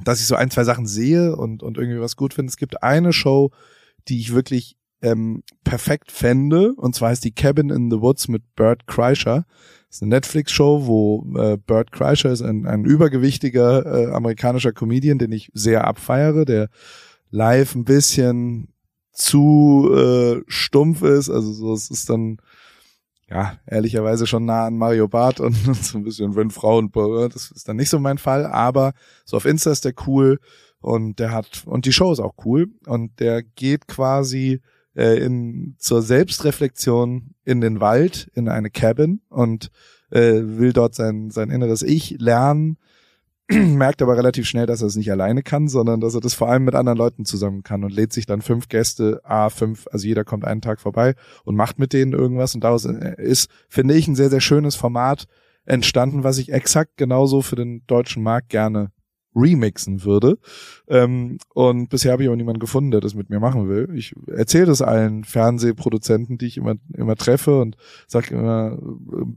[0.04, 2.50] dass ich so ein, zwei Sachen sehe und, und irgendwie was gut finde.
[2.50, 3.50] Es gibt eine Show,
[4.08, 6.74] die ich wirklich ähm, perfekt fände.
[6.74, 9.46] Und zwar ist die Cabin in the Woods mit Bert Kreischer.
[9.88, 15.18] Das ist eine Netflix-Show, wo äh, Bert Kreischer ist ein, ein übergewichtiger äh, amerikanischer Comedian,
[15.18, 16.68] den ich sehr abfeiere, der
[17.30, 18.68] live ein bisschen
[19.12, 21.30] zu äh, stumpf ist.
[21.30, 22.38] Also so, es ist dann
[23.30, 26.90] ja ehrlicherweise schon nah an Mario Barth und, und so ein bisschen wenn Frauen,
[27.32, 28.46] das ist dann nicht so mein Fall.
[28.46, 28.92] Aber
[29.24, 30.38] so auf Insta ist der cool
[30.80, 34.60] und der hat und die Show ist auch cool und der geht quasi
[34.98, 39.70] äh, in, zur Selbstreflexion in den Wald, in eine Cabin und
[40.10, 42.78] äh, will dort sein, sein inneres Ich lernen,
[43.48, 46.48] merkt aber relativ schnell, dass er es nicht alleine kann, sondern dass er das vor
[46.48, 50.06] allem mit anderen Leuten zusammen kann und lädt sich dann fünf Gäste, a fünf, also
[50.06, 52.56] jeder kommt einen Tag vorbei und macht mit denen irgendwas.
[52.56, 55.26] Und daraus äh, ist, finde ich, ein sehr, sehr schönes Format
[55.64, 58.90] entstanden, was ich exakt genauso für den deutschen Markt gerne
[59.38, 60.38] remixen würde.
[60.88, 63.88] Ähm, und bisher habe ich auch niemanden gefunden, der das mit mir machen will.
[63.94, 68.78] Ich erzähle das allen Fernsehproduzenten, die ich immer, immer treffe und sage immer,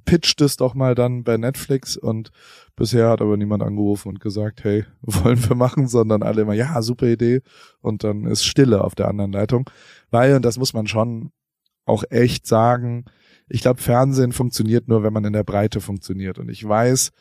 [0.05, 2.31] pitcht es doch mal dann bei Netflix und
[2.75, 6.81] bisher hat aber niemand angerufen und gesagt, hey, wollen wir machen, sondern alle immer, ja,
[6.81, 7.41] super Idee
[7.81, 9.69] und dann ist Stille auf der anderen Leitung.
[10.09, 11.31] Weil, und das muss man schon
[11.85, 13.05] auch echt sagen,
[13.51, 16.39] ich glaube, Fernsehen funktioniert nur, wenn man in der Breite funktioniert.
[16.39, 17.11] Und ich weiß,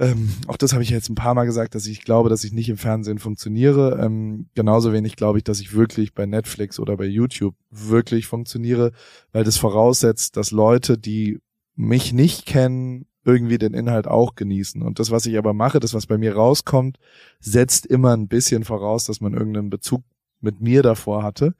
[0.00, 2.52] ähm, auch das habe ich jetzt ein paar Mal gesagt, dass ich glaube, dass ich
[2.52, 4.00] nicht im Fernsehen funktioniere.
[4.02, 8.92] Ähm, genauso wenig glaube ich, dass ich wirklich bei Netflix oder bei YouTube wirklich funktioniere,
[9.32, 11.38] weil das voraussetzt, dass Leute, die
[11.76, 14.82] mich nicht kennen, irgendwie den Inhalt auch genießen.
[14.82, 16.98] Und das, was ich aber mache, das, was bei mir rauskommt,
[17.40, 20.02] setzt immer ein bisschen voraus, dass man irgendeinen Bezug
[20.40, 21.54] mit mir davor hatte.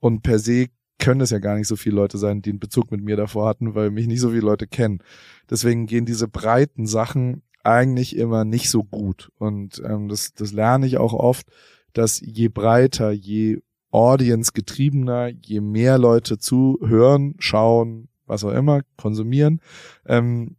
[0.00, 0.66] Und per se
[0.98, 3.46] können es ja gar nicht so viele Leute sein, die einen Bezug mit mir davor
[3.46, 4.98] hatten, weil mich nicht so viele Leute kennen.
[5.48, 9.30] Deswegen gehen diese breiten Sachen eigentlich immer nicht so gut.
[9.38, 11.46] Und ähm, das, das lerne ich auch oft,
[11.92, 19.60] dass je breiter, je audience getriebener, je mehr Leute zuhören, schauen, was auch immer, konsumieren,
[20.06, 20.56] ähm,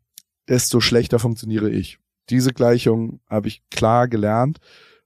[0.48, 2.00] desto schlechter funktioniere ich.
[2.30, 4.60] Diese Gleichung habe ich klar gelernt.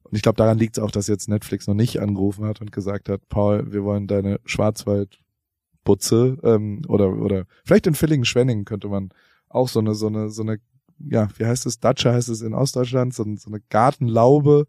[0.03, 2.71] Und ich glaube, daran liegt es auch, dass jetzt Netflix noch nicht angerufen hat und
[2.71, 9.09] gesagt hat, Paul, wir wollen deine Schwarzwaldputze ähm, oder oder vielleicht in Villingen-Schwenningen könnte man
[9.49, 10.59] auch so eine so eine so eine
[10.99, 14.67] ja wie heißt es Datsche heißt es in Ostdeutschland so, so eine Gartenlaube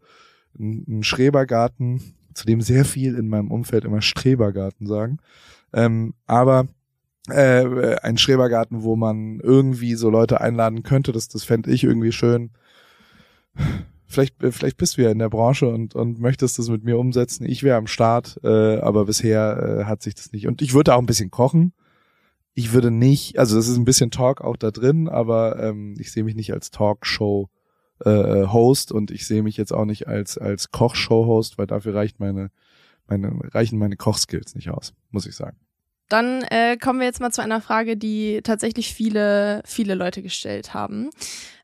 [0.57, 2.01] ein, ein Schrebergarten
[2.33, 5.19] zu dem sehr viel in meinem Umfeld immer Strebergarten sagen
[5.73, 6.67] ähm, aber
[7.29, 11.11] äh, ein Schrebergarten, wo man irgendwie so Leute einladen könnte.
[11.11, 12.51] Das, das fände ich irgendwie schön.
[14.07, 17.45] Vielleicht, vielleicht bist du ja in der Branche und, und möchtest das mit mir umsetzen.
[17.45, 20.47] Ich wäre am Start, äh, aber bisher äh, hat sich das nicht.
[20.47, 21.73] Und ich würde auch ein bisschen kochen.
[22.55, 26.11] Ich würde nicht, also das ist ein bisschen Talk auch da drin, aber ähm, ich
[26.11, 27.49] sehe mich nicht als Talkshow
[27.99, 31.95] äh, Host und ich sehe mich jetzt auch nicht als als Kochshow Host, weil dafür
[31.95, 32.51] reicht meine
[33.07, 35.57] meine reichen meine Kochskills nicht aus, muss ich sagen.
[36.09, 40.73] Dann äh, kommen wir jetzt mal zu einer Frage, die tatsächlich viele, viele Leute gestellt
[40.73, 41.09] haben.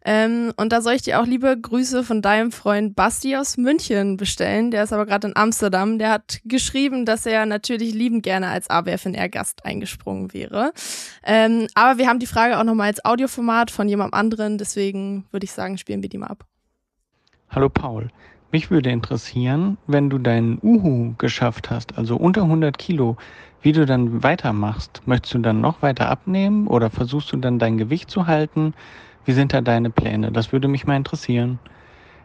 [0.04, 4.18] Ähm, und da soll ich dir auch liebe Grüße von deinem Freund Basti aus München
[4.18, 4.72] bestellen.
[4.72, 6.00] Der ist aber gerade in Amsterdam.
[6.00, 10.74] Der hat geschrieben, dass er natürlich liebend gerne als AWFNR-Gast eingesprungen wäre.
[11.24, 14.58] Ähm, aber wir haben die Frage auch nochmal als Audioformat von jemand anderen.
[14.58, 16.46] Deswegen würde ich sagen, spielen wir die mal ab.
[17.50, 18.10] Hallo Paul.
[18.52, 23.16] Mich würde interessieren, wenn du deinen Uhu geschafft hast, also unter 100 Kilo,
[23.62, 25.02] wie du dann weitermachst.
[25.06, 28.74] Möchtest du dann noch weiter abnehmen oder versuchst du dann dein Gewicht zu halten?
[29.26, 30.32] Wie sind da deine Pläne?
[30.32, 31.60] Das würde mich mal interessieren.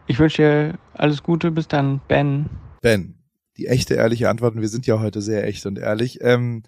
[0.07, 1.51] Ich wünsche dir alles Gute.
[1.51, 2.49] Bis dann, Ben.
[2.81, 3.15] Ben,
[3.57, 6.19] die echte, ehrliche Antwort, und wir sind ja heute sehr echt und ehrlich.
[6.21, 6.63] Ähm,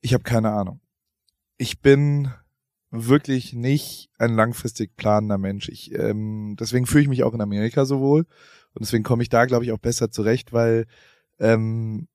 [0.00, 0.80] ich habe keine Ahnung.
[1.58, 2.32] Ich bin
[2.90, 5.68] wirklich nicht ein langfristig planender Mensch.
[5.68, 8.20] Ich, ähm, deswegen fühle ich mich auch in Amerika so wohl.
[8.74, 10.86] Und deswegen komme ich da, glaube ich, auch besser zurecht, weil
[11.38, 12.08] ähm,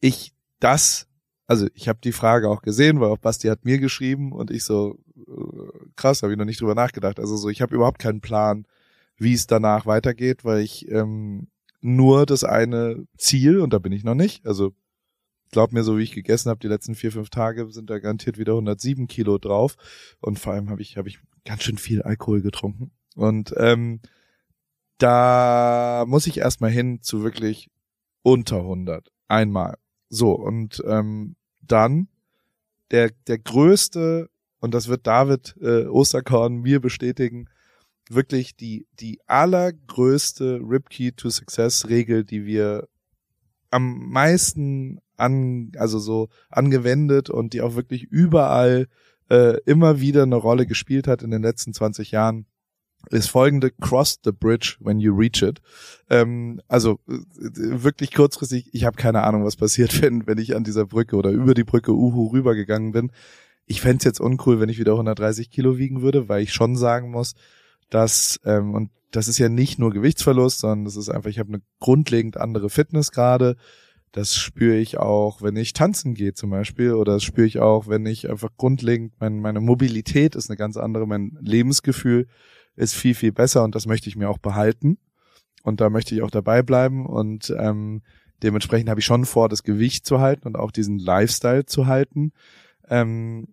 [0.00, 1.08] ich das
[1.52, 4.64] also ich habe die Frage auch gesehen, weil auch Basti hat mir geschrieben und ich
[4.64, 7.20] so äh, krass, habe ich noch nicht drüber nachgedacht.
[7.20, 8.66] Also so, ich habe überhaupt keinen Plan,
[9.18, 11.48] wie es danach weitergeht, weil ich ähm,
[11.82, 14.46] nur das eine Ziel und da bin ich noch nicht.
[14.46, 14.72] Also
[15.50, 18.38] glaub mir, so wie ich gegessen habe, die letzten vier fünf Tage sind da garantiert
[18.38, 19.76] wieder 107 Kilo drauf
[20.20, 24.00] und vor allem habe ich habe ich ganz schön viel Alkohol getrunken und ähm,
[24.96, 27.68] da muss ich erstmal hin zu wirklich
[28.22, 29.76] unter 100 einmal.
[30.08, 32.08] So und ähm, dann
[32.90, 34.28] der, der größte,
[34.60, 37.48] und das wird David äh, Osterkorn mir bestätigen,
[38.08, 42.88] wirklich die, die allergrößte Ripkey to Success Regel, die wir
[43.70, 48.88] am meisten an, also so angewendet und die auch wirklich überall
[49.30, 52.46] äh, immer wieder eine Rolle gespielt hat in den letzten 20 Jahren,
[53.10, 55.60] ist folgende Cross the bridge when you reach it.
[56.10, 57.18] Ähm, also äh,
[57.82, 61.30] wirklich kurzfristig, ich habe keine Ahnung, was passiert, wenn, wenn ich an dieser Brücke oder
[61.30, 63.10] über die Brücke Uhu rübergegangen bin.
[63.66, 67.10] Ich fände jetzt uncool, wenn ich wieder 130 Kilo wiegen würde, weil ich schon sagen
[67.10, 67.34] muss,
[67.90, 71.50] dass, ähm, und das ist ja nicht nur Gewichtsverlust, sondern das ist einfach, ich habe
[71.50, 73.56] eine grundlegend andere Fitness gerade.
[74.10, 77.88] Das spüre ich auch, wenn ich tanzen gehe zum Beispiel, oder das spüre ich auch,
[77.88, 82.26] wenn ich einfach grundlegend, mein, meine Mobilität ist eine ganz andere, mein Lebensgefühl
[82.76, 84.98] ist viel, viel besser und das möchte ich mir auch behalten.
[85.62, 88.02] Und da möchte ich auch dabei bleiben und ähm,
[88.42, 92.32] dementsprechend habe ich schon vor, das Gewicht zu halten und auch diesen Lifestyle zu halten.
[92.88, 93.48] Ähm,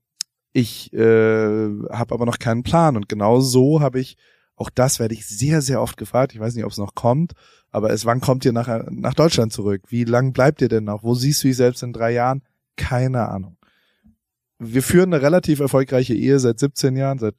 [0.51, 4.17] ich äh, habe aber noch keinen Plan und genau so habe ich,
[4.55, 7.34] auch das werde ich sehr, sehr oft gefragt, ich weiß nicht, ob es noch kommt,
[7.72, 9.84] aber es, wann kommt ihr nach, nach Deutschland zurück?
[9.89, 11.03] Wie lang bleibt ihr denn noch?
[11.03, 12.41] Wo siehst du dich selbst in drei Jahren?
[12.76, 13.57] Keine Ahnung.
[14.57, 17.36] Wir führen eine relativ erfolgreiche Ehe seit 17 Jahren, seit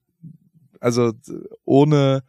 [0.81, 1.12] also
[1.64, 2.22] ohne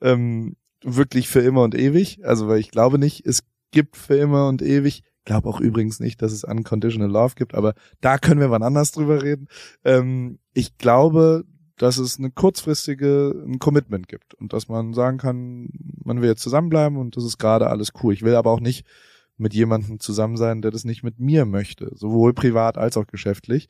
[0.00, 2.24] ähm, wirklich für immer und ewig.
[2.24, 5.02] Also weil ich glaube nicht, es gibt für immer und ewig.
[5.24, 8.92] Glaube auch übrigens nicht, dass es Unconditional Love gibt, aber da können wir wann anders
[8.92, 9.48] drüber reden.
[9.82, 11.44] Ähm, ich glaube,
[11.76, 15.70] dass es eine kurzfristige ein Commitment gibt und dass man sagen kann,
[16.04, 18.12] man will jetzt zusammenbleiben und das ist gerade alles cool.
[18.12, 18.86] Ich will aber auch nicht
[19.36, 23.68] mit jemandem zusammen sein, der das nicht mit mir möchte, sowohl privat als auch geschäftlich.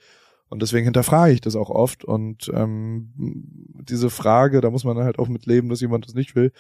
[0.49, 2.05] Und deswegen hinterfrage ich das auch oft.
[2.05, 6.37] Und ähm, diese Frage, da muss man halt auch mit leben, dass jemand das nicht
[6.37, 6.53] will.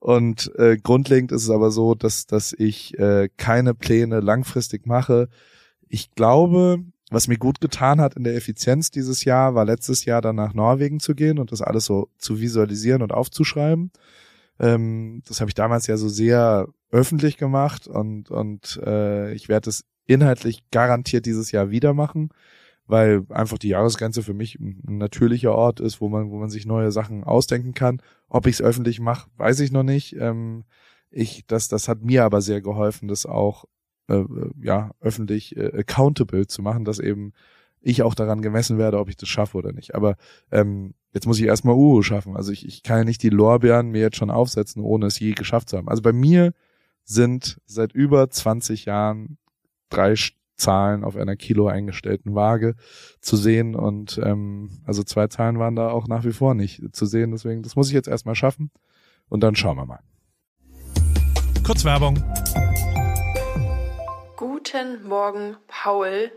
[0.00, 5.28] Und äh, grundlegend ist es aber so, dass, dass ich äh, keine Pläne langfristig mache.
[5.88, 10.20] Ich glaube, was mir gut getan hat in der Effizienz dieses Jahr, war letztes Jahr
[10.20, 13.90] dann nach Norwegen zu gehen und das alles so zu visualisieren und aufzuschreiben.
[14.60, 19.70] Ähm, das habe ich damals ja so sehr öffentlich gemacht und, und äh, ich werde
[19.70, 22.30] es inhaltlich garantiert dieses Jahr wieder machen,
[22.88, 26.66] weil einfach die Jahresgrenze für mich ein natürlicher Ort ist, wo man, wo man sich
[26.66, 28.02] neue Sachen ausdenken kann.
[28.28, 30.16] Ob ich es öffentlich mache, weiß ich noch nicht.
[30.18, 30.64] Ähm,
[31.10, 33.66] ich, das, das hat mir aber sehr geholfen, das auch
[34.08, 37.32] äh, äh, ja öffentlich äh, accountable zu machen, dass eben
[37.80, 39.94] ich auch daran gemessen werde, ob ich das schaffe oder nicht.
[39.94, 40.16] Aber
[40.50, 42.36] ähm, jetzt muss ich erstmal Uhu schaffen.
[42.36, 45.32] Also ich, ich kann ja nicht die Lorbeeren mir jetzt schon aufsetzen, ohne es je
[45.32, 45.88] geschafft zu haben.
[45.88, 46.52] Also bei mir
[47.04, 49.38] sind seit über 20 Jahren
[49.90, 50.16] drei
[50.58, 52.74] Zahlen auf einer Kilo eingestellten Waage
[53.20, 57.06] zu sehen und ähm, also zwei Zahlen waren da auch nach wie vor nicht zu
[57.06, 57.30] sehen.
[57.30, 58.70] Deswegen, das muss ich jetzt erstmal schaffen
[59.28, 60.00] und dann schauen wir mal.
[61.64, 62.22] Kurzwerbung.
[64.36, 66.30] Guten Morgen, Paul.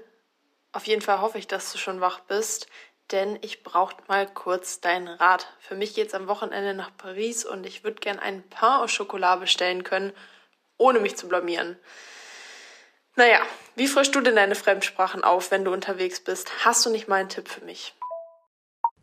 [0.72, 2.68] Auf jeden Fall hoffe ich, dass du schon wach bist,
[3.12, 5.54] denn ich brauche mal kurz deinen Rat.
[5.60, 9.40] Für mich geht's am Wochenende nach Paris und ich würde gern einen Pain au Chocolat
[9.40, 10.14] bestellen können,
[10.78, 11.78] ohne mich zu blamieren.
[13.16, 13.42] Naja,
[13.76, 16.66] wie frischst du denn deine Fremdsprachen auf, wenn du unterwegs bist?
[16.66, 17.94] Hast du nicht mal einen Tipp für mich?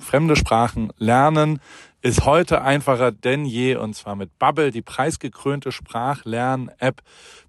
[0.00, 1.60] fremde Sprachen lernen
[2.02, 7.02] ist heute einfacher denn je und zwar mit Bubble, die preisgekrönte Sprachlern-App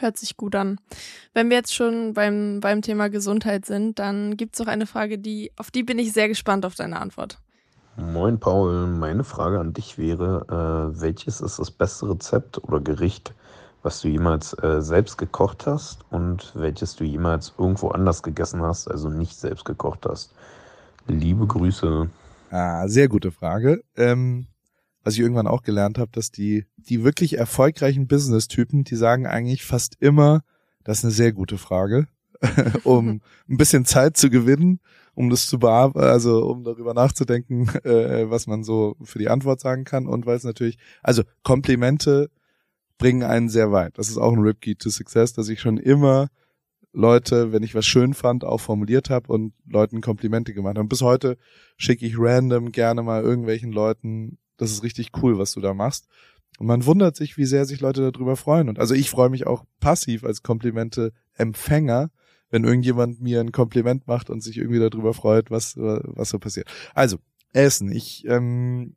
[0.00, 0.78] Hört sich gut an.
[1.34, 5.18] Wenn wir jetzt schon beim, beim Thema Gesundheit sind, dann gibt es noch eine Frage,
[5.18, 7.38] die, auf die bin ich sehr gespannt auf deine Antwort.
[7.96, 10.46] Moin Paul, meine Frage an dich wäre,
[10.94, 13.34] äh, welches ist das beste Rezept oder Gericht,
[13.82, 18.88] was du jemals äh, selbst gekocht hast und welches du jemals irgendwo anders gegessen hast,
[18.88, 20.32] also nicht selbst gekocht hast?
[21.08, 22.08] Liebe Grüße.
[22.50, 23.82] Ah, sehr gute Frage.
[23.96, 24.46] Ähm,
[25.08, 29.64] was ich irgendwann auch gelernt habe, dass die, die wirklich erfolgreichen Business-Typen, die sagen eigentlich
[29.64, 30.42] fast immer,
[30.84, 32.08] das ist eine sehr gute Frage,
[32.84, 34.80] um ein bisschen Zeit zu gewinnen,
[35.14, 39.60] um das zu bearbeiten, also um darüber nachzudenken, äh, was man so für die Antwort
[39.60, 42.28] sagen kann und weil es natürlich, also Komplimente
[42.98, 43.96] bringen einen sehr weit.
[43.96, 46.28] Das ist auch ein Ripkey to Success, dass ich schon immer
[46.92, 50.80] Leute, wenn ich was schön fand, auch formuliert habe und Leuten Komplimente gemacht habe.
[50.80, 51.38] Und bis heute
[51.78, 56.06] schicke ich random gerne mal irgendwelchen Leuten, das ist richtig cool, was du da machst.
[56.58, 58.68] Und man wundert sich, wie sehr sich Leute darüber freuen.
[58.68, 62.10] Und also ich freue mich auch passiv als Komplimente-Empfänger,
[62.50, 66.68] wenn irgendjemand mir ein Kompliment macht und sich irgendwie darüber freut, was, was so passiert.
[66.94, 67.18] Also,
[67.52, 67.92] Essen.
[67.92, 68.96] Ich ähm,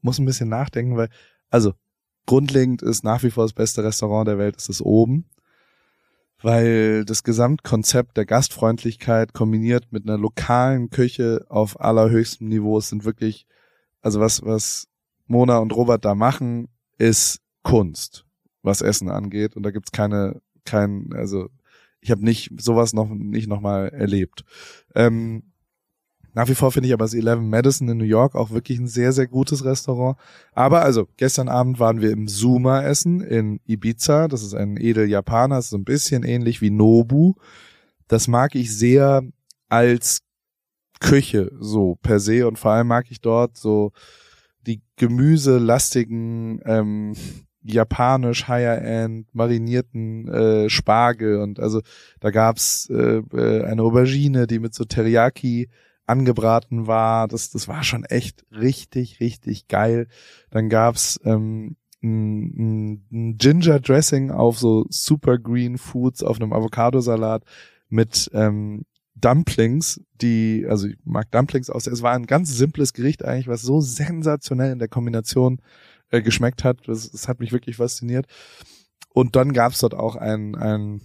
[0.00, 1.08] muss ein bisschen nachdenken, weil,
[1.50, 1.74] also,
[2.26, 5.26] grundlegend ist nach wie vor das beste Restaurant der Welt, ist es oben.
[6.40, 13.04] Weil das Gesamtkonzept der Gastfreundlichkeit kombiniert mit einer lokalen Küche auf allerhöchstem Niveau es sind
[13.04, 13.46] wirklich,
[14.06, 14.86] also was, was
[15.26, 18.24] Mona und Robert da machen, ist Kunst,
[18.62, 19.56] was Essen angeht.
[19.56, 21.48] Und da gibt's keine, kein, also
[22.00, 24.44] ich habe nicht sowas noch nicht nochmal erlebt.
[24.94, 25.42] Ähm,
[26.34, 28.86] nach wie vor finde ich aber das Eleven Madison in New York auch wirklich ein
[28.86, 30.16] sehr, sehr gutes Restaurant.
[30.52, 34.28] Aber also, gestern Abend waren wir im Suma essen in Ibiza.
[34.28, 37.34] Das ist ein edel Japaner, ist so ein bisschen ähnlich wie Nobu.
[38.06, 39.22] Das mag ich sehr
[39.68, 40.25] als
[41.00, 43.92] Küche so per se und vor allem mag ich dort so
[44.66, 47.14] die gemüselastigen ähm,
[47.62, 51.80] japanisch Higher-End marinierten äh, Spargel und also
[52.20, 55.68] da gab's äh, äh, eine Aubergine, die mit so Teriyaki
[56.06, 57.28] angebraten war.
[57.28, 60.06] Das, das war schon echt richtig, richtig geil.
[60.50, 67.42] Dann gab's ähm, ein, ein Ginger Dressing auf so Super Green Foods auf einem Avocadosalat
[67.88, 68.84] mit ähm,
[69.16, 71.86] Dumplings, die, also ich mag Dumplings aus.
[71.86, 75.60] Es war ein ganz simples Gericht eigentlich, was so sensationell in der Kombination
[76.10, 76.86] äh, geschmeckt hat.
[76.86, 78.26] Das, das hat mich wirklich fasziniert.
[79.10, 81.00] Und dann gab's dort auch ein, ein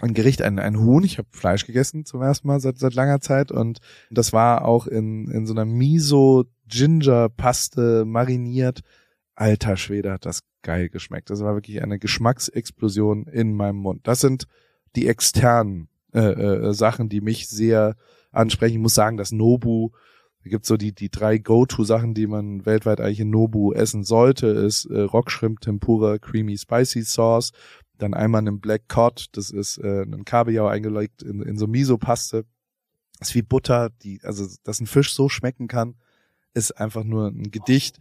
[0.00, 1.02] ein Gericht, ein, ein Huhn.
[1.02, 3.80] Ich habe Fleisch gegessen zum ersten Mal seit, seit langer Zeit und
[4.10, 8.82] das war auch in, in so einer Miso-Ginger-Paste mariniert.
[9.34, 11.30] Alter Schwede hat das geil geschmeckt.
[11.30, 14.06] Das war wirklich eine Geschmacksexplosion in meinem Mund.
[14.06, 14.44] Das sind
[14.96, 17.96] die externen äh, äh, Sachen, die mich sehr
[18.32, 18.74] ansprechen.
[18.76, 19.90] Ich muss sagen, dass Nobu,
[20.44, 24.46] da gibt's so die, die drei Go-To-Sachen, die man weltweit eigentlich in Nobu essen sollte,
[24.46, 27.52] ist äh, Rockshrimp Tempura Creamy Spicy Sauce
[27.98, 32.44] dann einmal einen Black Cod, das ist äh, ein Kabeljau eingelegt in, in so Miso-Paste.
[33.20, 35.96] ist wie Butter, die, also dass ein Fisch so schmecken kann,
[36.54, 37.98] ist einfach nur ein Gedicht.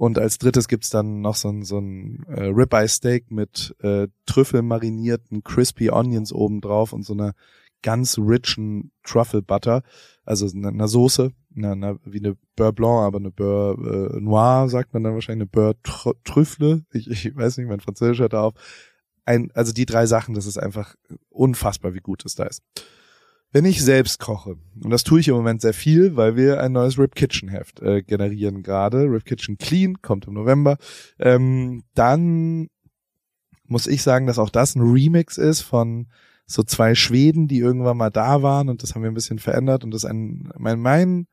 [0.00, 4.08] Und als drittes gibt's dann noch so ein, so ein äh, Ribeye Steak mit äh,
[4.24, 7.34] Trüffel marinierten Crispy Onions oben drauf und so einer
[7.82, 9.82] ganz richen Truffle Butter,
[10.24, 14.94] also einer Soße, einer, einer, wie eine Beurre Blanc, aber eine Beurre äh, Noir, sagt
[14.94, 15.76] man dann wahrscheinlich, eine Beurre
[16.24, 18.54] Trüffle, ich, ich weiß nicht, mein Französisch hört auf,
[19.26, 20.94] ein, also die drei Sachen, das ist einfach
[21.28, 22.62] unfassbar, wie gut es da ist.
[23.52, 26.72] Wenn ich selbst koche, und das tue ich im Moment sehr viel, weil wir ein
[26.72, 30.76] neues Rip Kitchen Heft äh, generieren gerade, Rip Kitchen Clean, kommt im November,
[31.18, 32.68] ähm, dann
[33.66, 36.08] muss ich sagen, dass auch das ein Remix ist von
[36.46, 39.84] so zwei Schweden, die irgendwann mal da waren und das haben wir ein bisschen verändert.
[39.84, 41.26] Und das ein, mein, mein,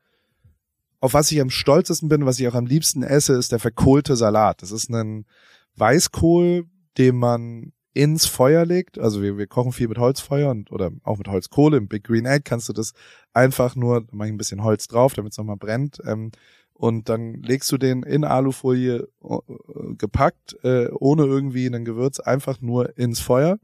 [1.00, 4.14] auf was ich am stolzesten bin, was ich auch am liebsten esse, ist der verkohlte
[4.16, 4.62] Salat.
[4.62, 5.26] Das ist ein
[5.74, 6.66] Weißkohl,
[6.96, 11.18] den man ins Feuer legt, also wir, wir kochen viel mit Holzfeuer und oder auch
[11.18, 12.92] mit Holzkohle, im Big Green Egg kannst du das
[13.32, 16.30] einfach nur, da mach ich ein bisschen Holz drauf, damit es nochmal brennt, ähm,
[16.78, 19.38] und dann legst du den in Alufolie äh,
[19.98, 23.58] gepackt, äh, ohne irgendwie ein Gewürz, einfach nur ins Feuer.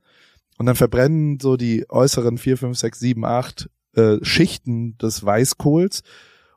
[0.59, 6.03] Und dann verbrennen so die äußeren vier, fünf, sechs, sieben, acht äh, Schichten des Weißkohls.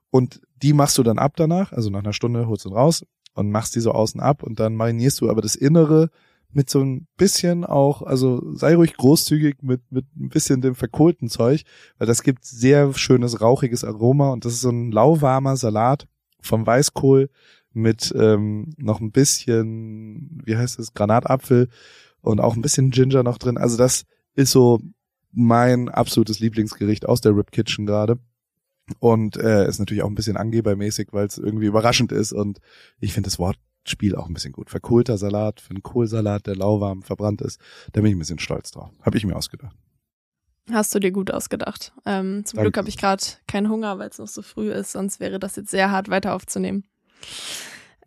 [0.10, 3.06] Und die machst du dann ab danach, also nach einer Stunde holst du ihn raus
[3.36, 6.10] und machst die so außen ab und dann marinierst du aber das Innere
[6.52, 11.30] mit so ein bisschen auch, also sei ruhig großzügig mit, mit ein bisschen dem verkohlten
[11.30, 11.64] Zeug,
[11.98, 16.08] weil das gibt sehr schönes rauchiges Aroma und das ist so ein lauwarmer Salat
[16.42, 17.30] vom Weißkohl
[17.74, 21.70] mit ähm, noch ein bisschen, wie heißt es, Granatapfel
[22.22, 23.58] und auch ein bisschen Ginger noch drin.
[23.58, 24.80] Also das ist so
[25.32, 28.18] mein absolutes Lieblingsgericht aus der Rip Kitchen gerade.
[29.00, 32.32] Und äh, ist natürlich auch ein bisschen angebermäßig, weil es irgendwie überraschend ist.
[32.32, 32.60] Und
[33.00, 33.58] ich finde das Wort
[33.90, 34.70] Spiel auch ein bisschen gut.
[34.70, 37.60] Verkohlter Salat für einen Kohlsalat, der lauwarm verbrannt ist.
[37.94, 38.92] Da bin ich ein bisschen stolz drauf.
[39.02, 39.76] Habe ich mir ausgedacht.
[40.72, 41.94] Hast du dir gut ausgedacht.
[42.06, 42.68] Ähm, zum Danke.
[42.72, 45.56] Glück habe ich gerade keinen Hunger, weil es noch so früh ist, sonst wäre das
[45.56, 46.84] jetzt sehr hart weiter aufzunehmen.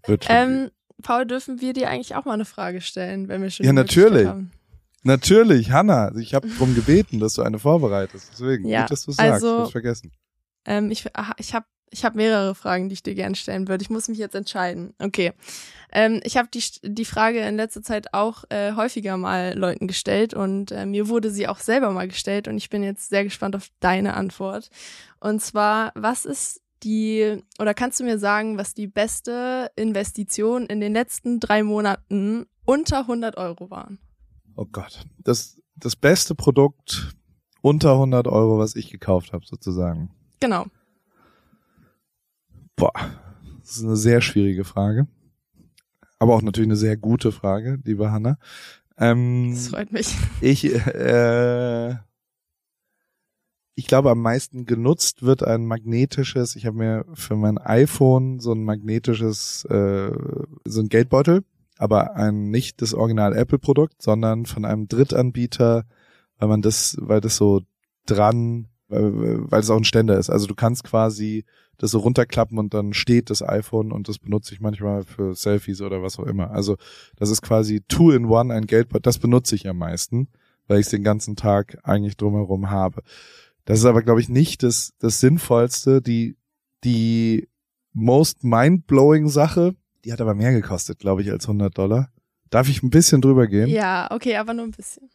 [0.06, 0.70] Wird ähm,
[1.02, 4.26] Paul, dürfen wir dir eigentlich auch mal eine Frage stellen, wenn wir schon Ja, natürlich.
[4.26, 4.52] Haben?
[5.02, 6.14] Natürlich, Hanna.
[6.16, 8.30] Ich habe darum gebeten, dass du eine vorbereitest.
[8.32, 9.32] Deswegen, ja, gut, dass du sagst.
[9.32, 10.12] Also, ich vergessen.
[10.66, 11.06] Ähm, ich
[11.38, 13.82] ich habe Ich habe mehrere Fragen, die ich dir gerne stellen würde.
[13.82, 14.94] Ich muss mich jetzt entscheiden.
[15.00, 15.32] Okay.
[15.92, 20.32] Ähm, ich habe die, die Frage in letzter Zeit auch äh, häufiger mal Leuten gestellt
[20.32, 23.56] und äh, mir wurde sie auch selber mal gestellt und ich bin jetzt sehr gespannt
[23.56, 24.70] auf deine Antwort.
[25.18, 30.80] Und zwar, was ist die, oder kannst du mir sagen, was die beste Investition in
[30.80, 33.98] den letzten drei Monaten unter 100 Euro waren?
[34.56, 35.04] Oh Gott.
[35.18, 37.14] Das, das beste Produkt
[37.62, 40.10] unter 100 Euro, was ich gekauft habe, sozusagen.
[40.40, 40.66] Genau.
[42.80, 42.94] Boah,
[43.60, 45.06] das ist eine sehr schwierige Frage.
[46.18, 48.38] Aber auch natürlich eine sehr gute Frage, liebe Hanna.
[48.96, 50.16] Ähm, das freut mich.
[50.40, 51.90] Ich, äh,
[53.74, 58.52] ich glaube, am meisten genutzt wird ein magnetisches, ich habe mir für mein iPhone so
[58.52, 60.12] ein magnetisches, äh,
[60.64, 61.44] so ein Geldbeutel,
[61.76, 65.84] aber ein nicht das Original Apple-Produkt, sondern von einem Drittanbieter,
[66.38, 67.60] weil man das, weil das so
[68.06, 70.30] dran, weil, es auch ein Ständer ist.
[70.30, 71.44] Also du kannst quasi
[71.78, 75.80] das so runterklappen und dann steht das iPhone und das benutze ich manchmal für Selfies
[75.80, 76.50] oder was auch immer.
[76.50, 76.76] Also
[77.16, 79.02] das ist quasi two in one ein Geldbeutel.
[79.02, 80.28] Das benutze ich am meisten,
[80.66, 83.02] weil ich es den ganzen Tag eigentlich drumherum habe.
[83.64, 86.02] Das ist aber, glaube ich, nicht das, das Sinnvollste.
[86.02, 86.36] Die,
[86.84, 87.48] die
[87.92, 89.74] most mind-blowing Sache,
[90.04, 92.10] die hat aber mehr gekostet, glaube ich, als 100 Dollar.
[92.50, 93.68] Darf ich ein bisschen drüber gehen?
[93.68, 95.08] Ja, okay, aber nur ein bisschen.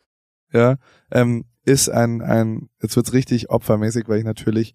[0.56, 0.78] Ja,
[1.12, 4.74] ähm, ist ein, ein, jetzt wird's richtig opfermäßig, weil ich natürlich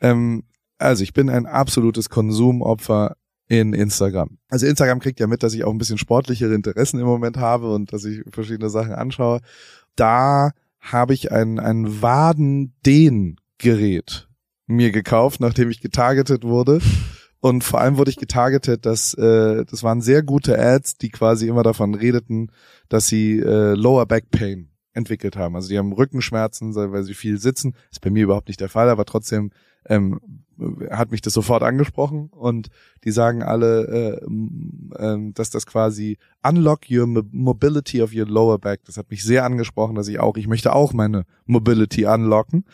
[0.00, 0.44] ähm,
[0.78, 3.16] also ich bin ein absolutes Konsumopfer
[3.48, 4.38] in Instagram.
[4.48, 7.72] Also Instagram kriegt ja mit, dass ich auch ein bisschen sportlichere Interessen im Moment habe
[7.72, 9.40] und dass ich verschiedene Sachen anschaue.
[9.96, 14.28] Da habe ich ein, ein Waden-Dehn-Gerät
[14.66, 16.80] mir gekauft, nachdem ich getargetet wurde.
[17.40, 21.48] Und vor allem wurde ich getargetet, dass äh, das waren sehr gute Ads, die quasi
[21.48, 22.50] immer davon redeten,
[22.88, 25.56] dass sie äh, Lower Back Pain entwickelt haben.
[25.56, 27.74] Also die haben Rückenschmerzen, weil sie viel sitzen.
[27.90, 29.50] Ist bei mir überhaupt nicht der Fall, aber trotzdem
[29.86, 30.20] ähm,
[30.90, 32.68] hat mich das sofort angesprochen und
[33.02, 38.80] die sagen alle, äh, äh, dass das quasi unlock your mobility of your lower back.
[38.86, 42.64] Das hat mich sehr angesprochen, dass ich auch, ich möchte auch meine Mobility unlocken.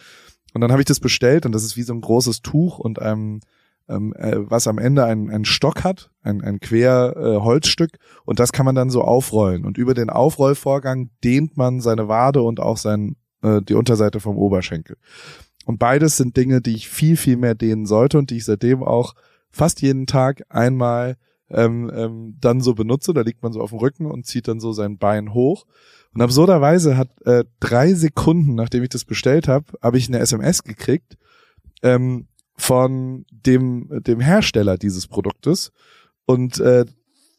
[0.53, 3.01] Und dann habe ich das bestellt und das ist wie so ein großes Tuch und
[3.01, 3.41] einem
[3.89, 8.67] ähm, äh, was am Ende einen, Stock hat, ein, ein quer äh, und das kann
[8.67, 13.17] man dann so aufrollen und über den Aufrollvorgang dehnt man seine Wade und auch sein
[13.43, 14.97] äh, die Unterseite vom Oberschenkel.
[15.67, 18.83] Und beides sind Dinge, die ich viel, viel mehr dehnen sollte und die ich seitdem
[18.83, 19.15] auch
[19.51, 21.17] fast jeden Tag einmal
[21.51, 23.13] ähm, ähm, dann so benutze.
[23.13, 25.67] Da liegt man so auf dem Rücken und zieht dann so sein Bein hoch.
[26.15, 30.65] Und absurderweise hat äh, drei Sekunden, nachdem ich das bestellt habe, habe ich eine SMS
[30.65, 31.17] gekriegt
[31.83, 32.27] ähm,
[32.61, 35.73] von dem, dem Hersteller dieses Produktes.
[36.27, 36.85] Und äh,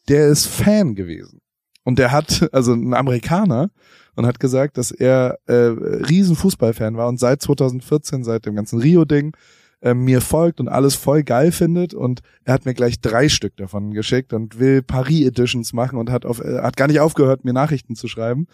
[0.09, 1.41] der ist Fan gewesen.
[1.83, 3.69] Und der hat, also ein Amerikaner,
[4.15, 8.79] und hat gesagt, dass er äh, riesen Fußballfan war und seit 2014, seit dem ganzen
[8.79, 9.35] Rio-Ding,
[9.81, 13.55] äh, mir folgt und alles voll geil findet und er hat mir gleich drei Stück
[13.57, 17.45] davon geschickt und will Paris Editions machen und hat auf, äh, hat gar nicht aufgehört,
[17.45, 18.47] mir Nachrichten zu schreiben.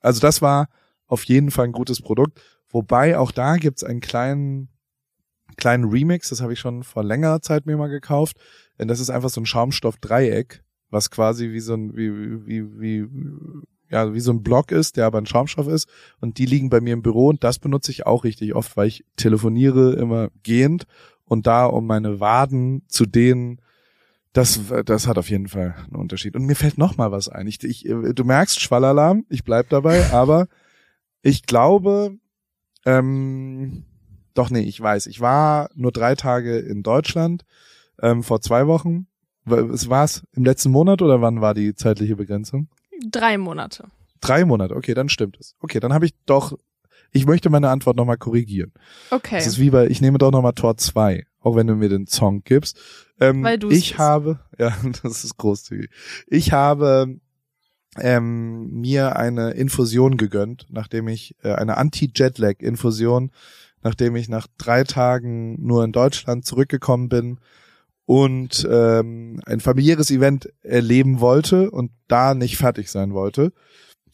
[0.00, 0.68] Also das war
[1.06, 2.40] auf jeden Fall ein gutes Produkt.
[2.70, 4.68] Wobei auch da gibt's einen kleinen,
[5.58, 8.38] kleinen Remix, das habe ich schon vor längerer Zeit mir mal gekauft.
[8.78, 13.08] Denn das ist einfach so ein Schaumstoff-Dreieck, was quasi wie so ein, wie, wie, wie,
[13.90, 15.88] ja, wie so ein Block ist, der aber ein Schaumstoff ist.
[16.20, 18.88] Und die liegen bei mir im Büro und das benutze ich auch richtig oft, weil
[18.88, 20.86] ich telefoniere immer gehend
[21.24, 23.60] und da, um meine Waden zu dehnen,
[24.32, 26.36] das, das hat auf jeden Fall einen Unterschied.
[26.36, 27.46] Und mir fällt noch mal was ein.
[27.46, 30.48] Ich, ich, du merkst Schwallalarm, ich bleib dabei, aber
[31.22, 32.16] ich glaube,
[32.86, 33.84] ähm,
[34.38, 37.44] doch nee, ich weiß, ich war nur drei Tage in Deutschland
[38.00, 39.06] ähm, vor zwei Wochen.
[39.46, 42.68] Es war's im letzten Monat oder wann war die zeitliche Begrenzung?
[43.10, 43.88] Drei Monate.
[44.20, 45.54] Drei Monate, okay, dann stimmt es.
[45.60, 46.56] Okay, dann habe ich doch,
[47.12, 48.72] ich möchte meine Antwort nochmal korrigieren.
[49.10, 49.36] Okay.
[49.36, 52.06] Das ist wie bei, ich nehme doch nochmal Tor 2, auch wenn du mir den
[52.06, 52.78] Song gibst.
[53.20, 55.90] Ähm, Weil du Ich habe, ja, das ist großzügig.
[56.26, 57.18] Ich habe
[57.96, 63.30] ähm, mir eine Infusion gegönnt, nachdem ich äh, eine Anti-Jetlag-Infusion,
[63.82, 67.38] nachdem ich nach drei Tagen nur in Deutschland zurückgekommen bin
[68.06, 73.52] und ähm, ein familiäres Event erleben wollte und da nicht fertig sein wollte.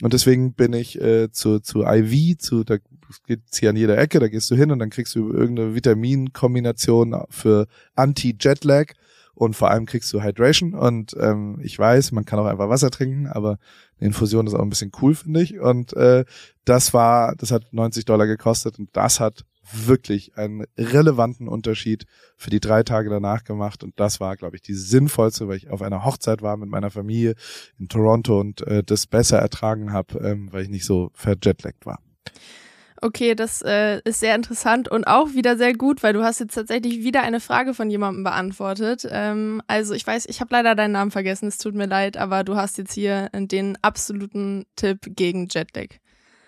[0.02, 2.78] Und deswegen bin ich äh, zu, zu IV, zu, da
[3.26, 7.16] gibt's hier an jeder Ecke, da gehst du hin und dann kriegst du irgendeine Vitaminkombination
[7.30, 8.92] für Anti-Jetlag
[9.34, 12.90] und vor allem kriegst du Hydration und ähm, ich weiß, man kann auch einfach Wasser
[12.90, 13.58] trinken, aber
[13.98, 15.58] eine Infusion ist auch ein bisschen cool, finde ich.
[15.58, 16.24] Und äh,
[16.64, 22.06] das war, das hat 90 Dollar gekostet und das hat wirklich einen relevanten Unterschied
[22.36, 23.82] für die drei Tage danach gemacht.
[23.82, 26.90] Und das war, glaube ich, die sinnvollste, weil ich auf einer Hochzeit war mit meiner
[26.90, 27.34] Familie
[27.78, 32.00] in Toronto und äh, das besser ertragen habe, ähm, weil ich nicht so verjetlaggt war.
[33.04, 36.54] Okay, das äh, ist sehr interessant und auch wieder sehr gut, weil du hast jetzt
[36.54, 39.06] tatsächlich wieder eine Frage von jemandem beantwortet.
[39.10, 42.44] Ähm, also ich weiß, ich habe leider deinen Namen vergessen, es tut mir leid, aber
[42.44, 45.96] du hast jetzt hier den absoluten Tipp gegen Jetlag.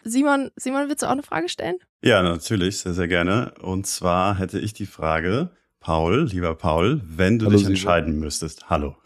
[0.08, 1.76] Simon, Simon, willst du auch eine Frage stellen?
[2.02, 3.54] Ja, natürlich, sehr, sehr gerne.
[3.60, 5.50] Und zwar hätte ich die Frage,
[5.80, 7.72] Paul, lieber Paul, wenn du Hallo, dich Simon.
[7.76, 8.96] entscheiden müsstest, hallo,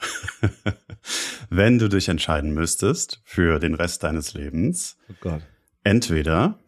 [1.50, 5.42] wenn du dich entscheiden müsstest für den Rest deines Lebens, Oh Gott.
[5.84, 6.58] entweder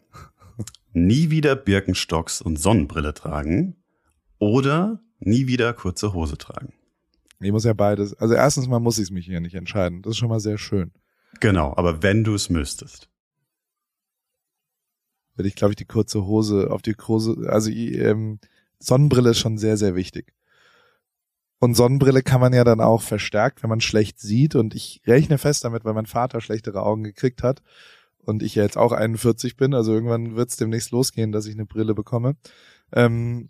[0.93, 3.75] nie wieder Birkenstocks und Sonnenbrille tragen
[4.39, 6.73] oder nie wieder kurze Hose tragen.
[7.39, 8.13] Ich muss ja beides.
[8.15, 10.01] Also erstens mal muss ich mich hier nicht entscheiden.
[10.01, 10.91] Das ist schon mal sehr schön.
[11.39, 13.09] Genau, aber wenn du es müsstest.
[15.35, 18.39] Würde ich, glaube ich, die kurze Hose auf die große, also ähm,
[18.79, 20.33] Sonnenbrille ist schon sehr, sehr wichtig.
[21.59, 24.53] Und Sonnenbrille kann man ja dann auch verstärkt, wenn man schlecht sieht.
[24.55, 27.61] Und ich rechne fest damit, weil mein Vater schlechtere Augen gekriegt hat
[28.25, 29.73] und ich ja jetzt auch 41 bin.
[29.73, 32.35] Also irgendwann wird es demnächst losgehen, dass ich eine Brille bekomme.
[32.91, 33.47] Ähm,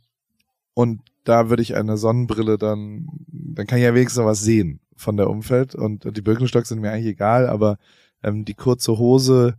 [0.75, 4.79] und da würde ich eine Sonnenbrille dann, dann kann ich ja wenigstens noch was sehen
[4.95, 5.73] von der Umfeld.
[5.73, 7.77] Und die Birkenstocks sind mir eigentlich egal, aber
[8.21, 9.55] ähm, die kurze Hose,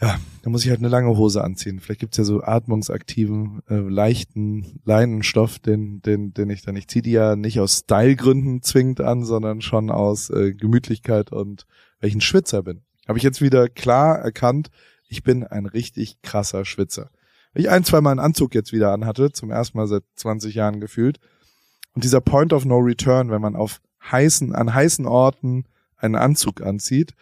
[0.00, 1.78] ja, da muss ich halt eine lange Hose anziehen.
[1.80, 7.02] Vielleicht gibt's ja so atmungsaktiven, äh, leichten Leinenstoff, den, den, den ich dann, ich ziehe
[7.02, 11.66] die ja nicht aus Stylegründen zwingend an, sondern schon aus äh, Gemütlichkeit und
[12.00, 12.80] ein Schwitzer bin.
[13.06, 14.70] Habe ich jetzt wieder klar erkannt,
[15.08, 17.10] ich bin ein richtig krasser Schwitzer.
[17.52, 20.54] Weil ich ein, zwei Mal einen Anzug jetzt wieder anhatte, zum ersten Mal seit 20
[20.54, 21.18] Jahren gefühlt.
[21.94, 23.80] Und dieser Point of No Return, wenn man auf
[24.10, 25.64] heißen, an heißen Orten
[25.96, 27.14] einen Anzug anzieht,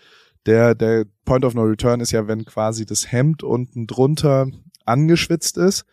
[0.49, 4.47] der, der Point of No Return ist ja, wenn quasi das Hemd unten drunter
[4.87, 5.85] angeschwitzt ist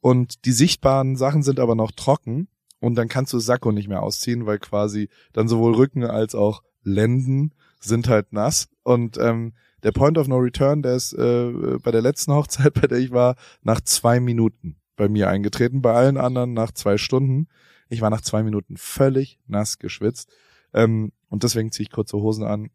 [0.00, 2.46] und die sichtbaren Sachen sind aber noch trocken
[2.78, 6.62] und dann kannst du Sakko nicht mehr ausziehen, weil quasi dann sowohl Rücken als auch
[6.84, 8.68] Lenden sind halt nass.
[8.84, 11.50] Und ähm, der Point of No Return, der ist äh,
[11.82, 15.94] bei der letzten Hochzeit, bei der ich war, nach zwei Minuten bei mir eingetreten, bei
[15.94, 17.48] allen anderen nach zwei Stunden.
[17.88, 20.30] Ich war nach zwei Minuten völlig nass geschwitzt.
[20.72, 22.70] Ähm, und deswegen ziehe ich kurze Hosen an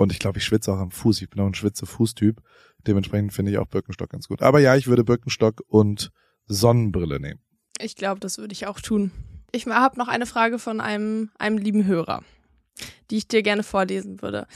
[0.00, 1.20] und ich glaube, ich schwitze auch am Fuß.
[1.20, 2.40] Ich bin auch ein Schwitze-Fußtyp.
[2.86, 4.40] Dementsprechend finde ich auch Birkenstock ganz gut.
[4.40, 6.10] Aber ja, ich würde Birkenstock und
[6.46, 7.40] Sonnenbrille nehmen.
[7.78, 9.10] Ich glaube, das würde ich auch tun.
[9.52, 12.22] Ich habe noch eine Frage von einem, einem lieben Hörer,
[13.10, 14.46] die ich dir gerne vorlesen würde.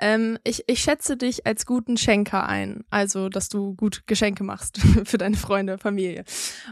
[0.00, 4.78] Ähm, ich, ich schätze dich als guten Schenker ein, also dass du gut Geschenke machst
[5.04, 6.24] für deine Freunde, Familie.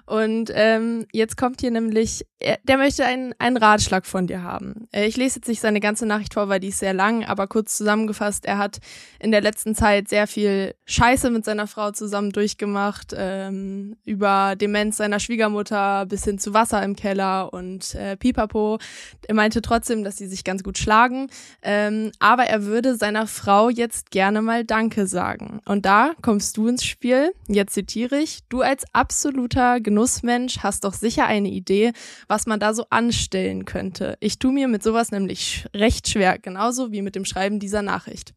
[0.06, 4.88] Und ähm, jetzt kommt hier nämlich, er, der möchte einen, einen Ratschlag von dir haben.
[4.92, 7.46] Äh, ich lese jetzt nicht seine ganze Nachricht vor, weil die ist sehr lang, aber
[7.48, 8.78] kurz zusammengefasst, er hat
[9.20, 14.96] in der letzten Zeit sehr viel Scheiße mit seiner Frau zusammen durchgemacht, ähm, über Demenz
[14.96, 18.78] seiner Schwiegermutter bis hin zu Wasser im Keller und äh, Pipapo.
[19.26, 21.28] Er meinte trotzdem, dass sie sich ganz gut schlagen,
[21.60, 25.60] ähm, aber er würde seiner Frau jetzt gerne mal Danke sagen.
[25.64, 27.32] Und da kommst du ins Spiel.
[27.48, 31.92] Jetzt zitiere ich, du als absoluter Genussmensch hast doch sicher eine Idee,
[32.28, 34.16] was man da so anstellen könnte.
[34.20, 38.34] Ich tu mir mit sowas nämlich recht schwer, genauso wie mit dem Schreiben dieser Nachricht.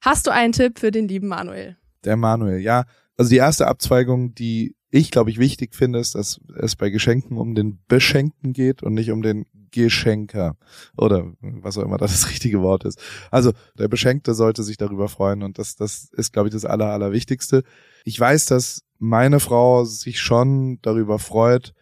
[0.00, 1.76] Hast du einen Tipp für den lieben Manuel?
[2.04, 2.84] Der Manuel, ja.
[3.16, 7.36] Also die erste Abzweigung, die ich, glaube ich, wichtig finde, ist, dass es bei Geschenken
[7.36, 10.56] um den Beschenkten geht und nicht um den Geschenker
[10.96, 12.98] oder was auch immer das, das richtige Wort ist.
[13.30, 16.86] Also der Beschenkte sollte sich darüber freuen und das, das ist, glaube ich, das Aller,
[16.86, 17.62] Allerwichtigste.
[18.04, 21.72] Ich weiß, dass meine Frau sich schon darüber freut,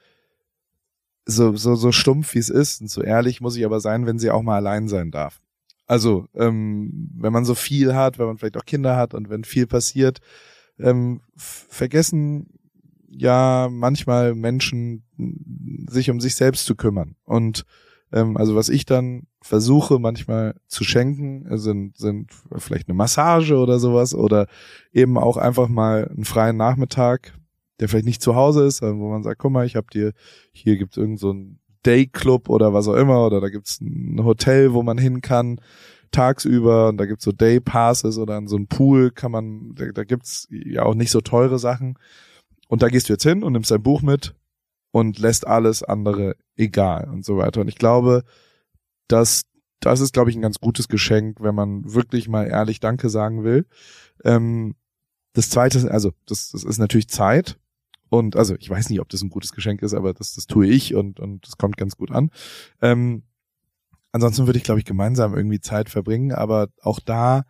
[1.25, 4.19] so, so, so stumpf wie es ist und so ehrlich muss ich aber sein, wenn
[4.19, 5.41] sie auch mal allein sein darf.
[5.87, 9.45] Also, ähm, wenn man so viel hat, wenn man vielleicht auch Kinder hat und wenn
[9.45, 10.21] viel passiert,
[10.79, 12.58] ähm, vergessen
[13.11, 17.17] ja manchmal Menschen mh, sich um sich selbst zu kümmern.
[17.25, 17.65] Und
[18.13, 23.79] ähm, also was ich dann versuche manchmal zu schenken, sind, sind vielleicht eine Massage oder
[23.79, 24.47] sowas oder
[24.93, 27.35] eben auch einfach mal einen freien Nachmittag,
[27.81, 30.13] der vielleicht nicht zu Hause ist, wo man sagt, guck mal, ich habe dir,
[30.53, 34.73] hier gibt's irgend so ein Dayclub oder was auch immer, oder da gibt's ein Hotel,
[34.73, 35.61] wo man hin kann,
[36.11, 40.05] tagsüber, und da gibt's so Day-Passes oder an so einem Pool kann man, da, da
[40.05, 41.99] gibt's ja auch nicht so teure Sachen.
[42.69, 44.35] Und da gehst du jetzt hin und nimmst dein Buch mit
[44.93, 47.61] und lässt alles andere egal und so weiter.
[47.61, 48.25] Und ich glaube,
[49.09, 49.43] dass
[49.81, 53.45] das ist, glaube ich, ein ganz gutes Geschenk, wenn man wirklich mal ehrlich Danke sagen
[53.45, 53.67] will.
[54.25, 54.75] Ähm,
[55.35, 57.59] das zweite, also das, das ist natürlich Zeit.
[58.11, 60.67] Und also ich weiß nicht, ob das ein gutes Geschenk ist, aber das, das tue
[60.67, 62.31] ich und, und das kommt ganz gut an.
[62.81, 63.23] Ähm,
[64.13, 67.45] ansonsten würde ich, glaube ich, gemeinsam irgendwie Zeit verbringen, aber auch da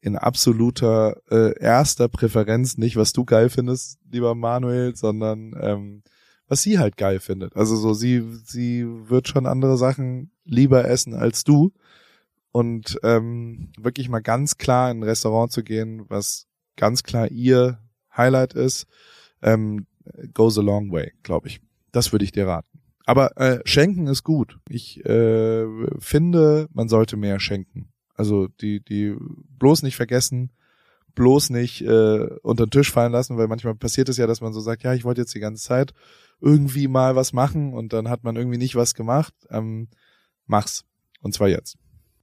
[0.00, 6.02] in absoluter äh, erster Präferenz nicht, was du geil findest, lieber Manuel, sondern ähm,
[6.48, 7.56] was sie halt geil findet.
[7.56, 11.72] Also so, sie, sie wird schon andere Sachen lieber essen als du.
[12.50, 16.46] Und ähm, wirklich mal ganz klar in ein Restaurant zu gehen, was
[16.76, 17.78] ganz klar ihr
[18.16, 18.86] Highlight ist,
[19.42, 19.86] ähm,
[20.32, 21.60] goes a long way, glaube ich.
[21.92, 22.80] Das würde ich dir raten.
[23.04, 24.58] Aber äh, schenken ist gut.
[24.68, 25.66] Ich äh,
[25.98, 27.90] finde, man sollte mehr schenken.
[28.18, 29.14] Also die, die
[29.58, 30.50] bloß nicht vergessen,
[31.14, 34.52] bloß nicht äh, unter den Tisch fallen lassen, weil manchmal passiert es ja, dass man
[34.52, 35.94] so sagt, ja, ich wollte jetzt die ganze Zeit
[36.40, 39.34] irgendwie mal was machen und dann hat man irgendwie nicht was gemacht.
[39.50, 39.88] Ähm,
[40.46, 40.84] mach's.
[41.22, 41.76] Und zwar jetzt.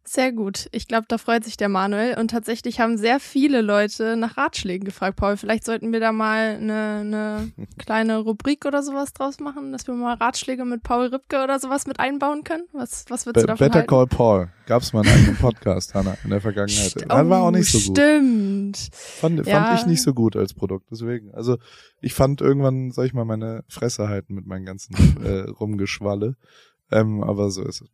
[0.07, 0.67] Sehr gut.
[0.71, 2.17] Ich glaube, da freut sich der Manuel.
[2.19, 5.35] Und tatsächlich haben sehr viele Leute nach Ratschlägen gefragt, Paul.
[5.35, 9.95] Vielleicht sollten wir da mal eine, eine kleine Rubrik oder sowas draus machen, dass wir
[9.95, 12.65] mal Ratschläge mit Paul Ripke oder sowas mit einbauen können.
[12.71, 13.89] Was, was würdest Be du davon Better halten?
[13.89, 14.49] Call Paul.
[14.67, 16.91] Gab's mal einen eigenen Podcast, Hanna, in der Vergangenheit.
[16.91, 17.97] St- Das war auch nicht so gut.
[17.97, 18.77] Stimmt.
[18.91, 19.75] Fand, fand Ja.
[19.75, 21.33] ich nicht so gut als Produkt, deswegen.
[21.33, 21.57] Also
[22.01, 24.93] ich fand irgendwann, soll ich mal meine Fresse halten mit meinen ganzen
[25.25, 26.35] äh, Rumgeschwalle.
[26.91, 27.87] Ähm, aber so ist es.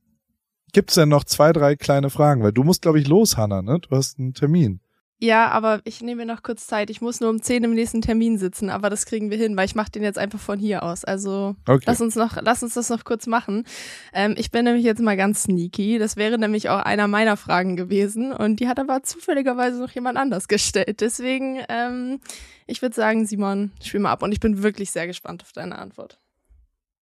[0.73, 2.43] Gibt's denn noch zwei, drei kleine Fragen?
[2.43, 3.79] Weil du musst, glaube ich, los, Hanna, ne?
[3.79, 4.79] Du hast einen Termin.
[5.23, 6.89] Ja, aber ich nehme mir noch kurz Zeit.
[6.89, 9.65] Ich muss nur um 10 im nächsten Termin sitzen, aber das kriegen wir hin, weil
[9.67, 11.05] ich mache den jetzt einfach von hier aus.
[11.05, 11.83] Also Okay.
[11.85, 13.65] lass uns noch, lass uns das noch kurz machen.
[14.13, 15.99] Ähm, ich bin nämlich jetzt mal ganz sneaky.
[15.99, 20.17] Das wäre nämlich auch einer meiner Fragen gewesen und die hat aber zufälligerweise noch jemand
[20.17, 21.01] anders gestellt.
[21.01, 22.19] Deswegen, ähm,
[22.65, 25.77] ich würde sagen, Simon, spiel mal ab und ich bin wirklich sehr gespannt auf deine
[25.77, 26.17] Antwort.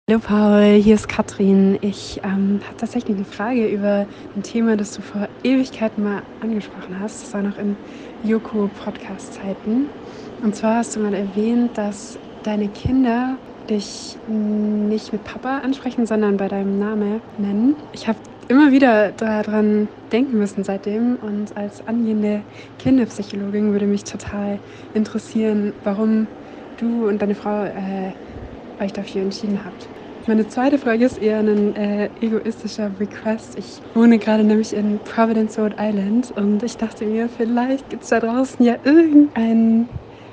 [0.07, 1.79] Hallo Paul, hier ist Katrin.
[1.81, 7.01] Ich ähm, habe tatsächlich eine Frage über ein Thema, das du vor Ewigkeiten mal angesprochen
[7.01, 7.23] hast.
[7.23, 7.75] Das war noch in
[8.23, 9.89] Joko-Podcast-Zeiten.
[10.43, 13.39] Und zwar hast du mal erwähnt, dass deine Kinder
[13.71, 17.75] dich nicht mit Papa ansprechen, sondern bei deinem Namen nennen.
[17.93, 22.43] Ich habe immer wieder daran denken müssen seitdem und als angehende
[22.79, 24.61] Kinderpsychologin würde mich total
[24.93, 26.29] interessieren, warum
[26.77, 28.13] du und deine Frau äh,
[28.79, 29.91] euch dafür entschieden habt.
[30.27, 33.57] Meine zweite Frage ist eher ein äh, egoistischer Request.
[33.59, 38.09] Ich wohne gerade nämlich in Providence, Rhode Island und ich dachte mir, vielleicht gibt es
[38.09, 39.91] da draußen ja irgendeinen